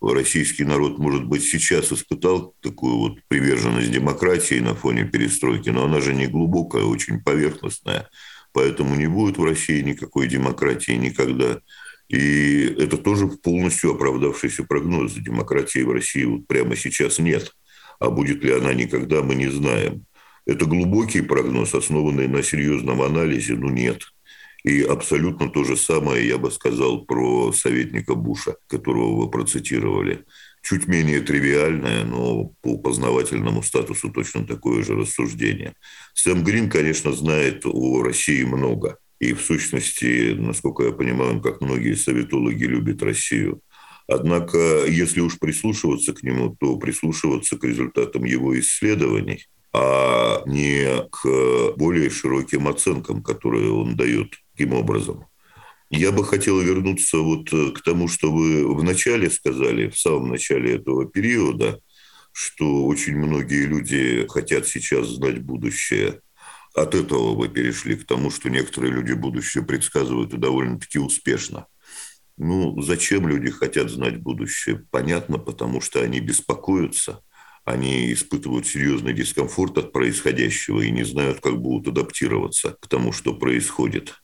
Российский 0.01 0.63
народ, 0.63 0.99
может 0.99 1.25
быть, 1.25 1.43
сейчас 1.43 1.91
испытал 1.91 2.55
такую 2.61 2.97
вот 2.97 3.17
приверженность 3.27 3.91
демократии 3.91 4.59
на 4.59 4.73
фоне 4.73 5.03
перестройки, 5.03 5.69
но 5.69 5.85
она 5.85 6.01
же 6.01 6.13
не 6.13 6.27
глубокая, 6.27 6.83
очень 6.83 7.21
поверхностная. 7.21 8.09
Поэтому 8.53 8.95
не 8.95 9.07
будет 9.07 9.37
в 9.37 9.43
России 9.43 9.81
никакой 9.81 10.27
демократии 10.27 10.93
никогда. 10.93 11.59
И 12.07 12.65
это 12.77 12.97
тоже 12.97 13.27
полностью 13.27 13.91
оправдавшийся 13.91 14.63
прогноз. 14.63 15.13
Демократии 15.13 15.79
в 15.79 15.91
России 15.91 16.23
вот 16.23 16.47
прямо 16.47 16.75
сейчас 16.75 17.19
нет. 17.19 17.51
А 17.99 18.09
будет 18.09 18.43
ли 18.43 18.51
она 18.51 18.73
никогда, 18.73 19.21
мы 19.23 19.35
не 19.35 19.47
знаем. 19.47 20.05
Это 20.45 20.65
глубокий 20.65 21.21
прогноз, 21.21 21.73
основанный 21.73 22.27
на 22.27 22.43
серьезном 22.43 23.01
анализе, 23.01 23.55
ну 23.55 23.69
нет. 23.69 24.01
И 24.63 24.81
абсолютно 24.81 25.49
то 25.49 25.63
же 25.63 25.75
самое 25.75 26.27
я 26.27 26.37
бы 26.37 26.51
сказал 26.51 27.05
про 27.05 27.51
советника 27.51 28.15
Буша, 28.15 28.55
которого 28.67 29.21
вы 29.21 29.31
процитировали. 29.31 30.25
Чуть 30.63 30.87
менее 30.87 31.19
тривиальное, 31.19 32.05
но 32.05 32.53
по 32.61 32.77
познавательному 32.77 33.61
статусу 33.61 34.09
точно 34.09 34.47
такое 34.47 34.83
же 34.83 34.95
рассуждение. 34.95 35.73
Сэм 36.13 36.43
Грин, 36.43 36.69
конечно, 36.69 37.11
знает 37.11 37.65
о 37.65 38.01
России 38.01 38.43
много. 38.43 38.97
И 39.19 39.33
в 39.33 39.41
сущности, 39.41 40.33
насколько 40.37 40.83
я 40.83 40.91
понимаю, 40.91 41.33
он, 41.33 41.41
как 41.41 41.61
многие 41.61 41.95
советологи, 41.95 42.63
любит 42.63 43.03
Россию. 43.03 43.59
Однако, 44.07 44.85
если 44.87 45.19
уж 45.19 45.37
прислушиваться 45.37 46.13
к 46.13 46.23
нему, 46.23 46.55
то 46.59 46.77
прислушиваться 46.77 47.57
к 47.57 47.63
результатам 47.63 48.23
его 48.23 48.57
исследований– 48.59 49.45
а 49.73 50.43
не 50.45 50.87
к 51.09 51.75
более 51.77 52.09
широким 52.09 52.67
оценкам, 52.67 53.23
которые 53.23 53.71
он 53.71 53.95
дает 53.95 54.35
таким 54.51 54.73
образом. 54.73 55.25
Я 55.95 56.11
бы 56.11 56.25
хотел 56.25 56.59
вернуться 56.59 57.19
вот 57.19 57.51
к 57.51 57.81
тому, 57.83 58.07
что 58.07 58.31
вы 58.31 58.67
в 58.75 58.83
начале 58.83 59.29
сказали, 59.29 59.89
в 59.89 59.99
самом 59.99 60.29
начале 60.29 60.77
этого 60.77 61.05
периода, 61.05 61.81
что 62.31 62.85
очень 62.85 63.15
многие 63.15 63.67
люди 63.67 64.25
хотят 64.27 64.67
сейчас 64.67 65.07
знать 65.07 65.43
будущее. 65.43 66.21
От 66.73 66.95
этого 66.95 67.35
вы 67.35 67.47
перешли 67.47 67.95
к 67.95 68.07
тому, 68.07 68.31
что 68.31 68.49
некоторые 68.49 68.91
люди 68.91 69.13
будущее 69.13 69.63
предсказывают 69.63 70.33
и 70.33 70.37
довольно-таки 70.37 70.97
успешно. 70.97 71.67
Ну, 72.37 72.81
зачем 72.81 73.27
люди 73.27 73.51
хотят 73.51 73.91
знать 73.91 74.17
будущее? 74.17 74.83
Понятно, 74.89 75.37
потому 75.37 75.79
что 75.79 76.01
они 76.01 76.21
беспокоятся, 76.21 77.19
они 77.65 78.11
испытывают 78.11 78.65
серьезный 78.65 79.13
дискомфорт 79.13 79.77
от 79.77 79.93
происходящего 79.93 80.81
и 80.81 80.89
не 80.89 81.03
знают, 81.03 81.39
как 81.39 81.61
будут 81.61 81.89
адаптироваться 81.89 82.77
к 82.81 82.87
тому, 82.87 83.11
что 83.11 83.35
происходит. 83.35 84.22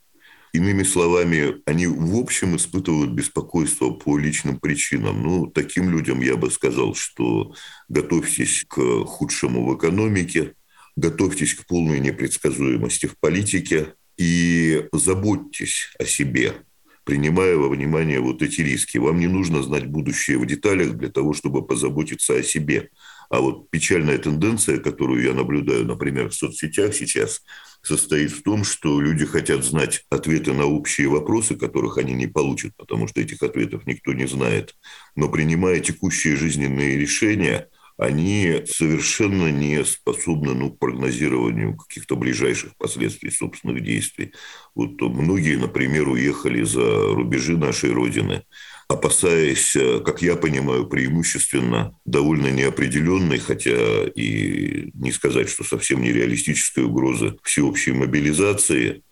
Иными 0.52 0.84
словами, 0.84 1.62
они 1.66 1.86
в 1.86 2.16
общем 2.16 2.56
испытывают 2.56 3.12
беспокойство 3.12 3.92
по 3.92 4.18
личным 4.18 4.60
причинам. 4.60 5.22
Ну, 5.22 5.48
таким 5.48 5.92
людям 5.92 6.22
я 6.22 6.38
бы 6.38 6.50
сказал, 6.50 6.96
что 6.96 7.54
готовьтесь 7.88 8.66
к 8.68 9.06
худшему 9.06 9.68
в 9.68 9.78
экономике, 9.78 10.54
готовьтесь 10.96 11.54
к 11.54 11.68
полной 11.68 12.00
непредсказуемости 12.00 13.06
в 13.06 13.18
политике 13.20 13.94
и 14.18 14.88
заботьтесь 14.92 15.94
о 16.00 16.06
себе, 16.06 16.56
принимая 17.04 17.56
во 17.56 17.70
внимание 17.70 18.20
вот 18.20 18.42
эти 18.42 18.62
риски. 18.62 18.98
Вам 18.98 19.20
не 19.20 19.28
нужно 19.28 19.62
знать 19.62 19.86
будущее 19.86 20.40
в 20.40 20.48
деталях 20.48 20.94
для 20.94 21.10
того, 21.10 21.34
чтобы 21.34 21.66
позаботиться 21.66 22.36
о 22.36 22.44
себе. 22.44 22.90
А 23.30 23.42
вот 23.42 23.70
печальная 23.70 24.18
тенденция, 24.18 24.80
которую 24.80 25.24
я 25.24 25.34
наблюдаю, 25.34 25.86
например, 25.86 26.30
в 26.30 26.36
соцсетях 26.36 26.94
сейчас– 26.94 27.42
состоит 27.82 28.32
в 28.32 28.44
том, 28.44 28.64
что 28.64 29.00
люди 29.00 29.26
хотят 29.26 29.64
знать 29.64 30.06
ответы 30.10 30.54
на 30.54 30.66
общие 30.66 31.08
вопросы, 31.08 31.56
которых 31.56 31.98
они 31.98 32.14
не 32.14 32.28
получат, 32.28 32.74
потому 32.76 33.08
что 33.08 33.22
этих 33.22 33.42
ответов 33.42 33.86
никто 33.86 34.14
не 34.14 34.28
знает. 34.28 34.76
Но 35.16 35.30
принимая 35.30 35.80
текущие 35.80 36.36
жизненные 36.36 36.98
решения, 36.98 37.70
они 38.00 38.64
совершенно 38.66 39.52
не 39.52 39.84
способны 39.86 40.54
ну, 40.54 40.72
к 40.72 40.80
прогнозированию 40.80 41.76
каких-то 41.76 42.16
ближайших 42.16 42.76
последствий 42.78 43.30
собственных 43.30 43.84
действий. 43.84 44.34
Вот 44.74 45.02
многие, 45.02 45.58
например, 45.58 46.08
уехали 46.08 46.64
за 46.64 47.14
рубежи 47.14 47.58
нашей 47.58 47.92
Родины– 47.92 48.44
опасаясь, 48.90 49.76
э, 49.76 50.00
как 50.00 50.24
я 50.24 50.36
понимаю, 50.36 50.88
преимущественно 50.88 51.96
довольно 52.06 52.48
неопределенной, 52.48 53.38
хотя 53.38 54.06
и 54.16 54.90
не 54.96 55.12
сказать, 55.12 55.48
что 55.48 55.64
совсем 55.64 56.02
нереалистической 56.02 56.86
угрозы 56.86 57.38
всеобщей 57.44 57.92
мобилизации, 57.92 59.04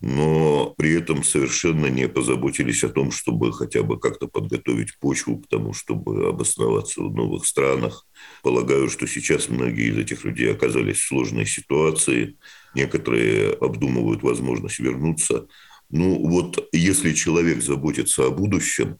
но 0.00 0.74
при 0.76 0.94
этом 0.94 1.24
совершенно 1.24 1.86
не 1.86 2.08
позаботились 2.08 2.84
о 2.84 2.90
том, 2.90 3.10
чтобы 3.10 3.52
хотя 3.52 3.82
бы 3.82 3.98
как-то 3.98 4.28
подготовить 4.28 4.98
почву 4.98 5.38
к 5.38 5.48
тому, 5.48 5.72
чтобы 5.72 6.28
обосноваться 6.28 7.00
в 7.02 7.14
новых 7.14 7.46
странах. 7.46 8.06
Полагаю, 8.42 8.90
что 8.90 9.06
сейчас 9.06 9.48
многие 9.48 9.90
из 9.90 9.98
этих 9.98 10.24
людей 10.24 10.50
оказались 10.52 10.98
в 10.98 11.08
сложной 11.08 11.46
ситуации, 11.46 12.36
некоторые 12.74 13.52
обдумывают 13.52 14.22
возможность 14.22 14.78
вернуться. 14.78 15.46
Ну 15.88 16.28
вот 16.28 16.68
если 16.72 17.14
человек 17.14 17.62
заботится 17.62 18.26
о 18.26 18.30
будущем, 18.30 18.98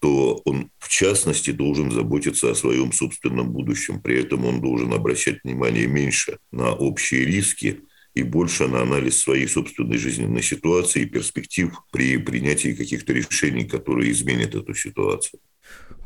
то 0.00 0.42
он 0.44 0.70
в 0.80 0.88
частности 0.88 1.52
должен 1.52 1.92
заботиться 1.92 2.50
о 2.50 2.56
своем 2.56 2.90
собственном 2.92 3.52
будущем. 3.52 4.02
При 4.02 4.20
этом 4.20 4.44
он 4.44 4.60
должен 4.60 4.92
обращать 4.92 5.44
внимание 5.44 5.86
меньше 5.86 6.38
на 6.50 6.72
общие 6.72 7.24
риски 7.24 7.82
и 8.14 8.22
больше 8.22 8.68
на 8.68 8.82
анализ 8.82 9.18
своей 9.18 9.48
собственной 9.48 9.98
жизненной 9.98 10.42
ситуации 10.42 11.02
и 11.02 11.06
перспектив 11.06 11.72
при 11.90 12.18
принятии 12.18 12.74
каких-то 12.74 13.12
решений, 13.12 13.64
которые 13.64 14.12
изменят 14.12 14.54
эту 14.54 14.74
ситуацию. 14.74 15.40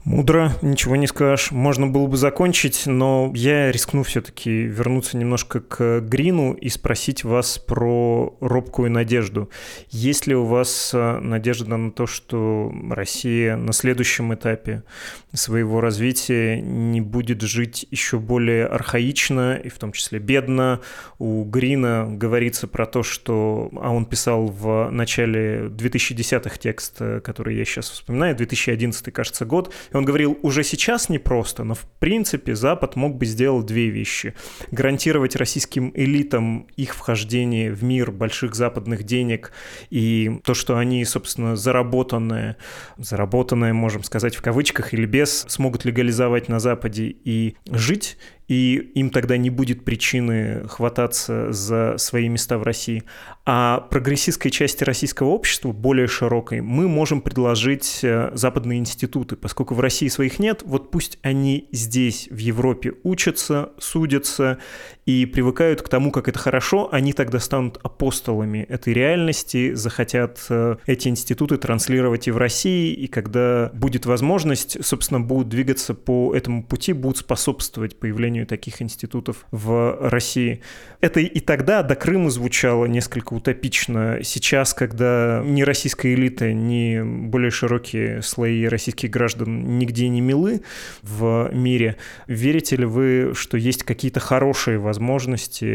Мудро, 0.07 0.53
ничего 0.63 0.95
не 0.95 1.09
скажешь. 1.09 1.51
Можно 1.51 1.89
было 1.89 2.07
бы 2.07 2.17
закончить, 2.17 2.85
но 2.87 3.33
я 3.35 3.73
рискну 3.73 4.05
все-таки 4.05 4.63
вернуться 4.63 5.17
немножко 5.17 5.59
к 5.59 5.99
Грину 5.99 6.53
и 6.53 6.69
спросить 6.69 7.25
вас 7.25 7.59
про 7.59 8.37
робкую 8.39 8.93
надежду. 8.93 9.51
Есть 9.91 10.29
ли 10.29 10.37
у 10.37 10.45
вас 10.45 10.93
э, 10.95 11.19
надежда 11.19 11.77
на 11.77 11.91
то, 11.91 12.07
что 12.07 12.73
Россия 12.89 13.57
на 13.57 13.73
следующем 13.73 14.33
этапе 14.33 14.85
своего 15.33 15.81
развития 15.81 16.61
не 16.61 17.01
будет 17.01 17.43
жить 17.43 17.85
еще 17.91 18.21
более 18.21 18.67
архаично 18.67 19.57
и 19.57 19.69
в 19.69 19.79
том 19.81 19.91
числе 19.91 20.21
бедно? 20.21 20.83
У 21.19 21.43
Грина 21.43 22.07
говорится 22.09 22.69
про 22.69 22.87
то, 22.87 23.03
что... 23.03 23.71
А 23.83 23.91
он 23.91 24.07
писал 24.07 24.47
в 24.47 24.89
начале 24.93 25.67
2010-х 25.67 26.59
текст, 26.59 26.95
э, 27.01 27.21
который 27.21 27.57
я 27.57 27.65
сейчас 27.65 27.91
вспоминаю, 27.91 28.37
2011, 28.37 29.13
кажется, 29.13 29.45
год, 29.45 29.75
он 29.97 30.05
говорил, 30.05 30.39
уже 30.43 30.63
сейчас 30.65 31.09
непросто, 31.09 31.65
но 31.65 31.75
в 31.75 31.85
принципе 31.99 32.55
Запад 32.55 32.97
мог 32.97 33.17
бы 33.17 33.27
сделать 33.27 33.67
две 33.67 33.89
вещи. 33.89 34.35
Гарантировать 34.71 35.37
российским 35.37 35.93
элитам 35.95 36.67
их 36.77 36.95
вхождение 36.95 37.73
в 37.73 37.83
мир 37.83 38.11
больших 38.11 38.55
западных 38.55 39.05
денег 39.05 39.53
и 39.91 40.41
то, 40.45 40.55
что 40.55 40.79
они, 40.79 41.05
собственно, 41.05 41.57
заработанное, 41.57 42.57
заработанное, 42.97 43.73
можем 43.73 44.03
сказать 44.03 44.37
в 44.37 44.43
кавычках 44.43 44.95
или 44.95 45.07
без, 45.07 45.47
смогут 45.49 45.85
легализовать 45.85 46.49
на 46.49 46.61
Западе 46.61 47.15
и 47.25 47.57
жить, 47.71 48.19
и 48.49 48.75
им 48.95 49.11
тогда 49.11 49.37
не 49.37 49.51
будет 49.51 49.85
причины 49.85 50.67
хвататься 50.69 51.53
за 51.53 51.99
свои 51.99 52.29
места 52.29 52.59
в 52.59 52.63
России. 52.63 53.03
А 53.45 53.81
прогрессистской 53.81 54.51
части 54.51 54.85
российского 54.85 55.29
общества, 55.29 55.73
более 55.73 56.07
широкой, 56.07 56.61
мы 56.61 56.89
можем 56.89 57.21
предложить 57.21 58.01
э, 58.03 58.31
западные 58.35 58.79
институты. 58.79 59.37
Поскольку 59.37 59.75
в 59.75 59.81
России 59.81 60.09
своих 60.09 60.39
нет, 60.39 60.63
вот 60.65 60.91
пусть 60.91 61.19
они 61.23 61.69
здесь, 61.73 62.29
в 62.31 62.39
Европе, 62.39 62.95
учатся, 63.03 63.71
судятся 63.79 64.59
и 65.07 65.25
привыкают 65.25 65.83
к 65.83 65.89
тому, 65.89 66.11
как 66.11 66.29
это 66.29 66.39
хорошо, 66.39 66.89
они 66.93 67.13
тогда 67.13 67.39
станут 67.39 67.79
апостолами 67.85 68.67
этой 68.69 68.93
реальности, 68.93 69.73
захотят 69.73 70.45
э, 70.51 70.77
эти 70.85 71.07
институты 71.07 71.57
транслировать 71.59 72.27
и 72.27 72.33
в 72.33 72.37
России, 72.37 72.93
и 72.93 73.07
когда 73.07 73.71
будет 73.73 74.05
возможность, 74.05 74.85
собственно, 74.85 75.21
будут 75.21 75.49
двигаться 75.49 75.95
по 75.95 76.35
этому 76.35 76.65
пути, 76.65 76.93
будут 76.93 77.19
способствовать 77.19 78.01
появлению 78.01 78.47
таких 78.47 78.83
институтов 78.83 79.47
в 79.53 79.97
России. 80.01 80.61
Это 81.01 81.21
и 81.21 81.39
тогда 81.39 81.85
до 81.85 81.95
Крыма 81.95 82.31
звучало 82.31 82.87
несколько 82.87 83.35
утопично. 83.35 84.19
Сейчас, 84.25 84.75
когда 84.75 85.41
ни 85.45 85.63
российская 85.63 86.15
элита, 86.15 86.53
ни 86.53 87.01
более 87.29 87.53
широкие 87.53 88.23
слои 88.23 88.65
российских 88.65 89.11
граждан 89.11 89.79
нигде 89.79 90.09
не 90.09 90.21
милы 90.21 90.63
в 91.03 91.51
мире, 91.53 91.97
верите 92.27 92.75
ли 92.75 92.87
вы, 92.87 93.33
что 93.37 93.57
есть 93.57 93.85
какие-то 93.85 94.19
хорошие 94.19 94.79
возможности, 94.79 94.96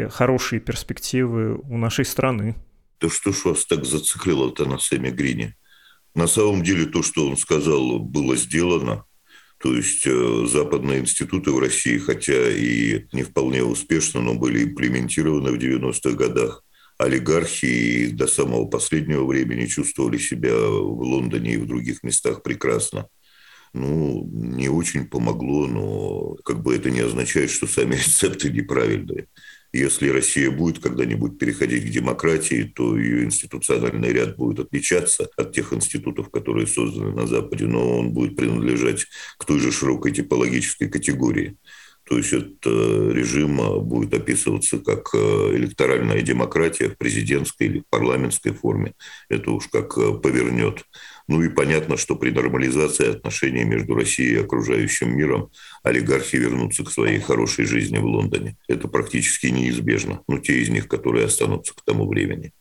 хорошие 0.10 0.60
перспективы 0.60 1.56
у 1.56 1.78
нашей 1.78 2.06
страны? 2.06 2.56
Да 3.00 3.10
что 3.10 3.32
ж 3.32 3.46
вас 3.46 3.66
так 3.66 3.86
зациклило-то 3.86 4.66
на 4.66 4.78
Сэме 4.78 5.12
Грине? 5.12 5.56
На 6.14 6.28
самом 6.28 6.64
деле 6.64 6.86
то, 6.86 7.02
что 7.04 7.28
он 7.28 7.38
сказал, 7.38 8.00
было 8.00 8.36
сделано. 8.36 9.06
То 9.62 9.76
есть 9.76 10.06
э, 10.06 10.46
западные 10.48 11.00
институты 11.00 11.52
в 11.52 11.60
России, 11.60 11.98
хотя 11.98 12.50
и 12.50 13.06
не 13.14 13.24
вполне 13.24 13.64
успешно, 13.64 14.22
но 14.22 14.34
были 14.34 14.64
имплементированы 14.64 15.52
в 15.52 15.56
90-х 15.56 16.16
годах. 16.16 16.64
Олигархи 16.98 18.08
до 18.08 18.28
самого 18.28 18.66
последнего 18.66 19.26
времени 19.26 19.66
чувствовали 19.66 20.18
себя 20.18 20.54
в 20.54 21.02
Лондоне 21.02 21.54
и 21.54 21.58
в 21.58 21.66
других 21.68 22.04
местах 22.04 22.44
прекрасно. 22.44 23.08
Ну, 23.74 24.28
не 24.34 24.68
очень 24.68 25.08
помогло, 25.08 25.66
но 25.66 26.36
как 26.44 26.62
бы 26.62 26.76
это 26.76 26.90
не 26.90 27.00
означает, 27.00 27.50
что 27.50 27.68
сами 27.68 27.96
рецепты 27.96 28.50
неправильные. 28.50 29.28
Если 29.74 30.10
Россия 30.10 30.52
будет 30.52 30.80
когда-нибудь 30.80 31.38
переходить 31.38 31.86
к 31.86 31.90
демократии, 31.90 32.64
то 32.76 32.98
ее 32.98 33.24
институциональный 33.24 34.12
ряд 34.12 34.36
будет 34.36 34.68
отличаться 34.68 35.30
от 35.38 35.54
тех 35.54 35.72
институтов, 35.72 36.30
которые 36.30 36.68
созданы 36.68 37.14
на 37.14 37.26
Западе, 37.26 37.68
но 37.68 38.00
он 38.00 38.12
будет 38.12 38.36
принадлежать 38.36 39.06
к 39.38 39.46
той 39.46 39.60
же 39.60 39.72
широкой 39.72 40.12
типологической 40.12 40.90
категории. 40.90 41.56
То 42.04 42.18
есть 42.18 42.34
этот 42.34 42.66
режим 42.66 43.58
будет 43.88 44.14
описываться 44.14 44.80
как 44.80 45.12
э, 45.14 45.18
электоральная 45.56 46.22
демократия 46.22 46.90
в 46.90 46.98
президентской 46.98 47.68
или 47.68 47.84
парламентской 47.90 48.52
форме. 48.52 48.96
Это 49.30 49.52
уж 49.52 49.68
как 49.68 49.98
э, 49.98 50.14
повернет. 50.16 50.84
Ну 51.32 51.41
и 51.41 51.48
понятно, 51.48 51.96
что 51.96 52.17
при 52.17 52.30
нормализации 52.30 53.12
отношений 53.12 53.63
между 53.63 53.96
Россией 53.96 54.34
и 54.34 54.44
окружающим 54.44 55.15
миром 55.15 55.50
олигархи 55.82 56.36
вернутся 56.36 56.84
к 56.84 56.91
своей 56.91 57.22
хорошей 57.22 57.63
жизни 57.63 58.00
в 58.00 58.06
Лондоне. 58.06 58.58
Это 58.67 58.89
практически 58.89 59.48
неизбежно. 59.48 60.24
Ну, 60.28 60.39
те 60.39 60.60
из 60.60 60.67
них, 60.67 60.89
которые 60.89 61.28
останутся 61.28 61.74
к 61.74 61.84
тому 61.86 62.06
времени. 62.06 62.52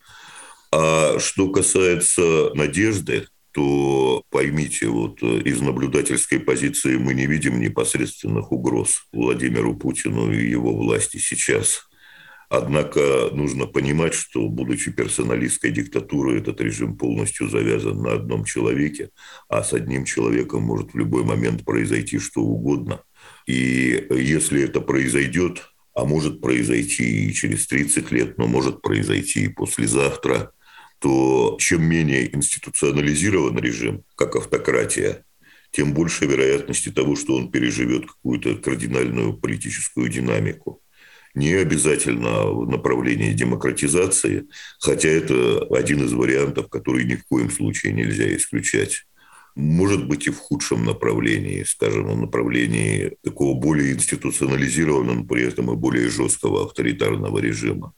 А 0.70 1.18
что 1.18 1.48
касается 1.50 2.54
надежды, 2.54 3.26
то 3.50 4.22
поймите, 4.30 4.86
вот 4.86 5.20
из 5.20 5.60
наблюдательской 5.60 6.38
позиции 6.38 6.96
мы 6.96 7.14
не 7.14 7.26
видим 7.26 7.60
непосредственных 7.60 8.52
угроз 8.52 9.08
Владимиру 9.12 9.74
Путину 9.74 10.30
и 10.30 10.48
его 10.48 10.72
власти 10.76 11.16
сейчас– 11.16 11.88
Однако 12.50 13.30
нужно 13.32 13.66
понимать, 13.66 14.12
что, 14.12 14.48
будучи 14.48 14.90
персоналистской 14.90 15.70
диктатурой, 15.70 16.40
этот 16.40 16.60
режим 16.60 16.96
полностью 16.96 17.48
завязан 17.48 18.02
на 18.02 18.14
одном 18.14 18.44
человеке, 18.44 19.10
а 19.48 19.62
с 19.62 19.72
одним 19.72 20.04
человеком 20.04 20.64
может 20.64 20.92
в 20.92 20.98
любой 20.98 21.22
момент 21.22 21.64
произойти 21.64 22.18
что 22.18 22.40
угодно. 22.40 23.02
И 23.46 24.04
если 24.10 24.64
это 24.64 24.80
произойдет, 24.80 25.70
а 25.94 26.04
может 26.04 26.40
произойти 26.40 27.28
и 27.28 27.32
через 27.32 27.68
30 27.68 28.10
лет, 28.10 28.36
но 28.36 28.48
может 28.48 28.82
произойти 28.82 29.44
и 29.44 29.48
послезавтра, 29.48 30.50
то 30.98 31.56
чем 31.60 31.84
менее 31.84 32.34
институционализирован 32.34 33.58
режим, 33.60 34.02
как 34.16 34.34
автократия, 34.34 35.24
тем 35.70 35.94
больше 35.94 36.26
вероятности 36.26 36.90
того, 36.90 37.14
что 37.14 37.36
он 37.36 37.52
переживет 37.52 38.06
какую-то 38.06 38.56
кардинальную 38.56 39.34
политическую 39.34 40.08
динамику. 40.08 40.79
Не 41.34 41.54
обязательно 41.54 42.46
в 42.46 42.68
направлении 42.68 43.32
демократизации, 43.32 44.46
хотя 44.80 45.08
это 45.08 45.66
один 45.70 46.04
из 46.04 46.12
вариантов, 46.12 46.68
который 46.68 47.04
ни 47.04 47.14
в 47.14 47.24
коем 47.26 47.50
случае 47.50 47.92
нельзя 47.92 48.34
исключать. 48.36 49.04
Может 49.54 50.06
быть 50.06 50.26
и 50.26 50.30
в 50.30 50.38
худшем 50.38 50.84
направлении, 50.84 51.62
скажем, 51.64 52.08
в 52.08 52.16
направлении 52.16 53.16
такого 53.22 53.58
более 53.58 53.92
институционализированного, 53.92 55.18
но 55.18 55.24
при 55.24 55.44
этом 55.44 55.70
и 55.72 55.76
более 55.76 56.08
жесткого 56.08 56.64
авторитарного 56.64 57.38
режима. 57.38 57.92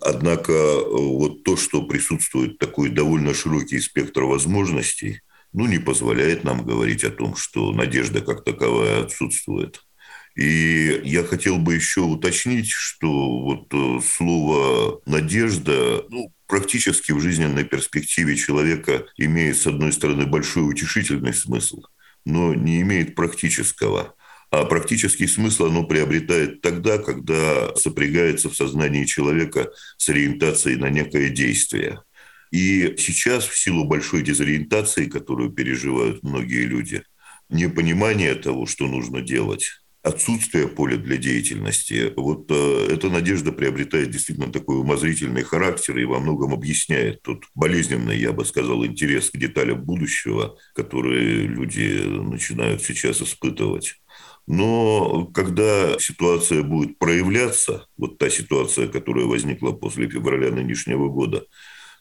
Однако 0.00 0.52
вот 0.84 1.44
то, 1.44 1.56
что 1.56 1.82
присутствует 1.82 2.58
такой 2.58 2.90
довольно 2.90 3.34
широкий 3.34 3.80
спектр 3.80 4.22
возможностей– 4.22 5.20
ну, 5.52 5.66
не 5.66 5.78
позволяет 5.78 6.44
нам 6.44 6.64
говорить 6.64 7.04
о 7.04 7.10
том, 7.10 7.36
что 7.36 7.72
надежда 7.72 8.20
как 8.20 8.44
таковая 8.44 9.02
отсутствует. 9.02 9.84
И 10.34 11.00
я 11.04 11.24
хотел 11.24 11.58
бы 11.58 11.74
еще 11.74 12.00
уточнить, 12.00 12.70
что 12.70 13.08
вот 13.40 13.66
э, 13.72 14.00
слово 14.04 15.00
«надежда» 15.04 16.04
ну, 16.08 16.32
практически 16.46 17.12
в 17.12 17.20
жизненной 17.20 17.64
перспективе 17.64 18.36
человека 18.36 19.06
имеет, 19.16 19.56
с 19.58 19.66
одной 19.66 19.92
стороны, 19.92 20.26
большой 20.26 20.68
утешительный 20.68 21.34
смысл, 21.34 21.82
но 22.24 22.54
не 22.54 22.80
имеет 22.80 23.14
практического. 23.14 24.14
А 24.50 24.64
практический 24.64 25.26
смысл 25.26 25.66
оно 25.66 25.84
приобретает 25.84 26.60
тогда, 26.60 26.98
когда 26.98 27.74
сопрягается 27.76 28.48
в 28.48 28.56
сознании 28.56 29.04
человека 29.04 29.70
с 29.96 30.08
ориентацией 30.08 30.76
на 30.76 30.90
некое 30.90 31.28
действие– 31.28 32.00
и 32.52 32.96
сейчас 32.98 33.46
в 33.46 33.58
силу 33.58 33.84
большой 33.84 34.22
дезориентации, 34.22 35.06
которую 35.06 35.50
переживают 35.50 36.22
многие 36.22 36.66
люди, 36.66 37.02
непонимание 37.48 38.34
того, 38.34 38.66
что 38.66 38.86
нужно 38.86 39.22
делать, 39.22 39.81
отсутствие 40.02 40.66
поля 40.66 40.96
для 40.96 41.16
деятельности, 41.16 42.12
вот 42.16 42.46
э, 42.50 42.88
эта 42.90 43.08
надежда 43.08 43.52
приобретает 43.52 44.10
действительно 44.10 44.52
такой 44.52 44.80
умозрительный 44.80 45.44
характер 45.44 45.96
и 45.98 46.04
во 46.04 46.18
многом 46.18 46.52
объясняет 46.52 47.22
тот 47.22 47.44
болезненный, 47.54 48.18
я 48.18 48.32
бы 48.32 48.44
сказал, 48.44 48.84
интерес 48.84 49.30
к 49.30 49.36
деталям 49.36 49.82
будущего, 49.82 50.56
которые 50.74 51.46
люди 51.46 52.02
начинают 52.04 52.82
сейчас 52.82 53.22
испытывать. 53.22 53.94
Но 54.48 55.26
когда 55.26 55.96
ситуация 56.00 56.64
будет 56.64 56.98
проявляться, 56.98 57.86
вот 57.96 58.18
та 58.18 58.28
ситуация, 58.28 58.88
которая 58.88 59.26
возникла 59.26 59.70
после 59.70 60.08
февраля 60.08 60.50
нынешнего 60.50 61.08
года, 61.08 61.46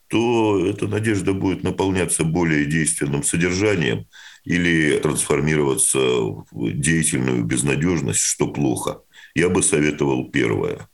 то 0.07 0.65
эта 0.67 0.87
надежда 0.87 1.33
будет 1.33 1.63
наполняться 1.63 2.23
более 2.23 2.65
действенным 2.65 3.23
содержанием 3.23 4.07
или 4.43 4.97
трансформироваться 4.99 5.99
в 5.99 6.45
деятельную 6.71 7.43
безнадежность, 7.43 8.19
что 8.19 8.47
плохо. 8.47 9.01
Я 9.35 9.49
бы 9.49 9.61
советовал 9.61 10.29
первое. 10.29 10.89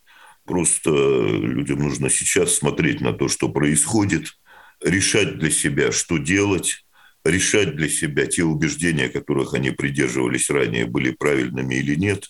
Просто 0.46 0.90
людям 0.90 1.80
нужно 1.80 2.10
сейчас 2.10 2.56
смотреть 2.56 3.02
на 3.02 3.14
то, 3.14 3.28
что 3.28 3.50
происходит, 3.50 4.38
решать 4.84 5.40
для 5.40 5.50
себя, 5.50 5.92
что 5.92 6.18
делать, 6.18 6.86
решать 7.24 7.76
для 7.76 7.90
себя 7.90 8.26
те 8.28 8.44
убеждения, 8.44 9.10
которых 9.10 9.54
они 9.54 9.72
придерживались 9.72 10.50
ранее, 10.50 10.86
были 10.86 11.12
правильными 11.12 11.76
или 11.76 11.96
нет, 11.96 12.26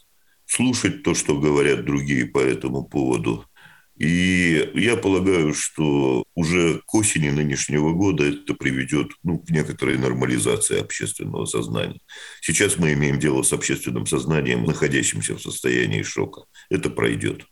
слушать 0.45 1.03
то, 1.03 1.13
что 1.13 1.37
говорят 1.39 1.85
другие 1.85 2.25
по 2.25 2.39
этому 2.39 2.83
поводу– 2.83 3.45
и 3.97 4.69
я 4.75 4.95
полагаю, 4.95 5.53
что 5.53 6.23
уже 6.35 6.81
к 6.85 6.93
осени 6.93 7.29
нынешнего 7.29 7.93
года 7.93 8.25
это 8.25 8.53
приведет 8.53 9.07
ну, 9.23 9.39
к 9.39 9.49
некоторой 9.49 9.97
нормализации 9.97 10.79
общественного 10.79 11.45
сознания. 11.45 11.99
Сейчас 12.41 12.77
мы 12.77 12.93
имеем 12.93 13.19
дело 13.19 13.41
с 13.41 13.53
общественным 13.53 14.05
сознанием, 14.05 14.65
находящимся 14.65 15.35
в 15.35 15.41
состоянии 15.41 16.03
шока. 16.03 16.43
Это 16.69 16.89
пройдет. 16.89 17.45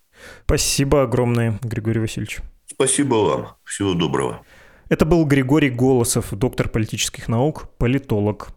Спасибо 0.45 1.03
огромное, 1.03 1.60
Григорий 1.63 1.99
Васильевич. 1.99 2.39
Спасибо 2.67 3.15
вам. 3.15 3.55
Всего 3.63 3.93
доброго. 3.93 4.45
Это 4.89 5.05
был 5.05 5.25
Григорий 5.25 5.71
Голосов, 5.71 6.27
доктор 6.31 6.69
политических 6.69 7.27
наук, 7.27 7.69
политолог. 7.79 8.49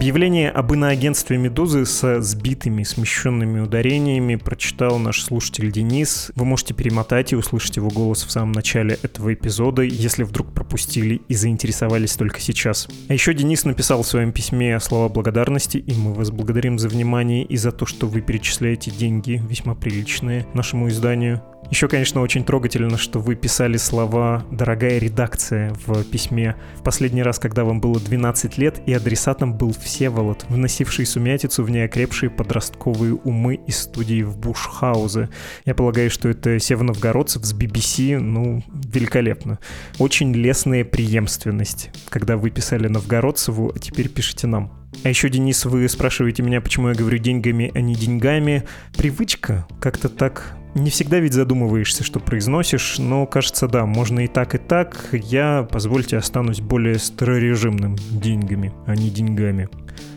Объявление 0.00 0.48
об 0.48 0.72
иноагентстве 0.72 1.36
«Медузы» 1.36 1.84
со 1.84 2.22
сбитыми, 2.22 2.84
смещенными 2.84 3.60
ударениями 3.60 4.36
прочитал 4.36 4.98
наш 4.98 5.22
слушатель 5.22 5.70
Денис. 5.70 6.32
Вы 6.36 6.46
можете 6.46 6.72
перемотать 6.72 7.34
и 7.34 7.36
услышать 7.36 7.76
его 7.76 7.90
голос 7.90 8.24
в 8.24 8.30
самом 8.30 8.52
начале 8.52 8.98
этого 9.02 9.34
эпизода, 9.34 9.82
если 9.82 10.22
вдруг 10.22 10.54
пропустили 10.54 11.20
и 11.28 11.34
заинтересовались 11.34 12.14
только 12.14 12.40
сейчас. 12.40 12.88
А 13.10 13.12
еще 13.12 13.34
Денис 13.34 13.66
написал 13.66 14.02
в 14.02 14.06
своем 14.06 14.32
письме 14.32 14.80
слова 14.80 15.10
благодарности, 15.10 15.76
и 15.76 15.92
мы 15.92 16.14
вас 16.14 16.30
благодарим 16.30 16.78
за 16.78 16.88
внимание 16.88 17.44
и 17.44 17.58
за 17.58 17.70
то, 17.70 17.84
что 17.84 18.06
вы 18.06 18.22
перечисляете 18.22 18.90
деньги, 18.90 19.42
весьма 19.46 19.74
приличные, 19.74 20.46
нашему 20.54 20.88
изданию. 20.88 21.42
Еще, 21.70 21.86
конечно, 21.86 22.20
очень 22.20 22.44
трогательно, 22.44 22.98
что 22.98 23.20
вы 23.20 23.36
писали 23.36 23.76
слова 23.76 24.44
«дорогая 24.50 24.98
редакция» 24.98 25.72
в 25.86 26.02
письме. 26.02 26.56
В 26.74 26.82
последний 26.82 27.22
раз, 27.22 27.38
когда 27.38 27.62
вам 27.62 27.80
было 27.80 28.00
12 28.00 28.58
лет, 28.58 28.82
и 28.86 28.92
адресатом 28.92 29.54
был 29.54 29.72
Всеволод, 29.72 30.44
вносивший 30.48 31.06
сумятицу 31.06 31.62
в 31.62 31.70
неокрепшие 31.70 32.28
подростковые 32.28 33.14
умы 33.14 33.54
из 33.68 33.78
студии 33.78 34.22
в 34.22 34.36
Бушхаузе. 34.36 35.28
Я 35.64 35.76
полагаю, 35.76 36.10
что 36.10 36.28
это 36.28 36.58
Севновгородцев 36.58 37.44
с 37.44 37.54
BBC, 37.54 38.18
ну, 38.18 38.64
великолепно. 38.68 39.60
Очень 40.00 40.34
лесная 40.34 40.84
преемственность, 40.84 41.90
когда 42.08 42.36
вы 42.36 42.50
писали 42.50 42.88
Новгородцеву, 42.88 43.72
а 43.74 43.78
теперь 43.78 44.08
пишите 44.08 44.48
нам. 44.48 44.72
А 45.04 45.08
еще, 45.08 45.28
Денис, 45.28 45.64
вы 45.64 45.88
спрашиваете 45.88 46.42
меня, 46.42 46.60
почему 46.60 46.88
я 46.88 46.94
говорю 46.94 47.18
деньгами, 47.18 47.70
а 47.72 47.80
не 47.80 47.94
деньгами. 47.94 48.64
Привычка 48.96 49.68
как-то 49.80 50.08
так 50.08 50.56
не 50.74 50.90
всегда 50.90 51.18
ведь 51.18 51.32
задумываешься, 51.32 52.04
что 52.04 52.20
произносишь, 52.20 52.98
но 52.98 53.26
кажется, 53.26 53.66
да, 53.66 53.86
можно 53.86 54.20
и 54.20 54.28
так, 54.28 54.54
и 54.54 54.58
так. 54.58 55.08
Я, 55.12 55.66
позвольте, 55.70 56.16
останусь 56.16 56.60
более 56.60 56.98
старорежимным 56.98 57.96
деньгами, 58.10 58.72
а 58.86 58.94
не 58.94 59.10
деньгами. 59.10 59.68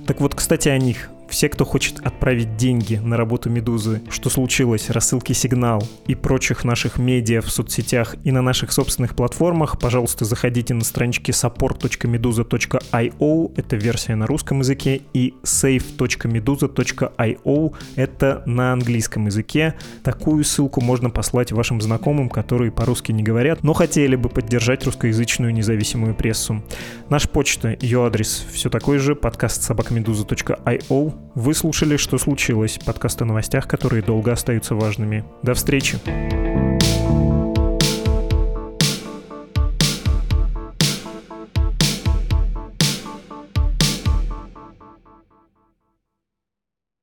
Так 0.05 0.21
вот, 0.21 0.35
кстати, 0.35 0.69
о 0.69 0.77
них. 0.77 1.09
Все, 1.33 1.49
кто 1.49 1.65
хочет 1.65 1.99
отправить 2.05 2.55
деньги 2.57 2.97
на 2.97 3.17
работу 3.17 3.49
Медузы, 3.49 4.03
что 4.11 4.29
случилось, 4.29 4.91
рассылки 4.91 5.33
Сигнал 5.33 5.83
и 6.05 6.13
прочих 6.13 6.63
наших 6.63 6.99
медиа 6.99 7.41
в 7.41 7.49
соцсетях 7.49 8.15
и 8.23 8.31
на 8.31 8.43
наших 8.43 8.71
собственных 8.71 9.15
платформах, 9.15 9.79
пожалуйста, 9.79 10.25
заходите 10.25 10.75
на 10.75 10.83
странички 10.83 11.31
support.meduza.io, 11.31 13.51
это 13.55 13.75
версия 13.75 14.13
на 14.13 14.27
русском 14.27 14.59
языке, 14.59 15.01
и 15.15 15.33
save.meduza.io, 15.41 17.75
это 17.95 18.43
на 18.45 18.73
английском 18.73 19.25
языке. 19.25 19.73
Такую 20.03 20.43
ссылку 20.43 20.81
можно 20.81 21.09
послать 21.09 21.51
вашим 21.51 21.81
знакомым, 21.81 22.29
которые 22.29 22.71
по-русски 22.71 23.11
не 23.11 23.23
говорят, 23.23 23.63
но 23.63 23.73
хотели 23.73 24.15
бы 24.15 24.29
поддержать 24.29 24.85
русскоязычную 24.85 25.51
независимую 25.51 26.13
прессу. 26.13 26.63
Наш 27.09 27.27
почта, 27.27 27.75
ее 27.81 28.05
адрес 28.05 28.45
все 28.53 28.69
такой 28.69 28.99
же, 28.99 29.15
подкаст 29.15 29.63
собакамедуза.io, 29.63 31.22
вы 31.36 31.53
слушали 31.53 31.97
«Что 31.97 32.17
случилось?» 32.17 32.79
подкаст 32.86 33.21
о 33.21 33.25
новостях, 33.25 33.67
которые 33.67 34.03
долго 34.03 34.31
остаются 34.31 34.75
важными. 34.75 35.23
До 35.41 35.53
встречи! 35.53 35.99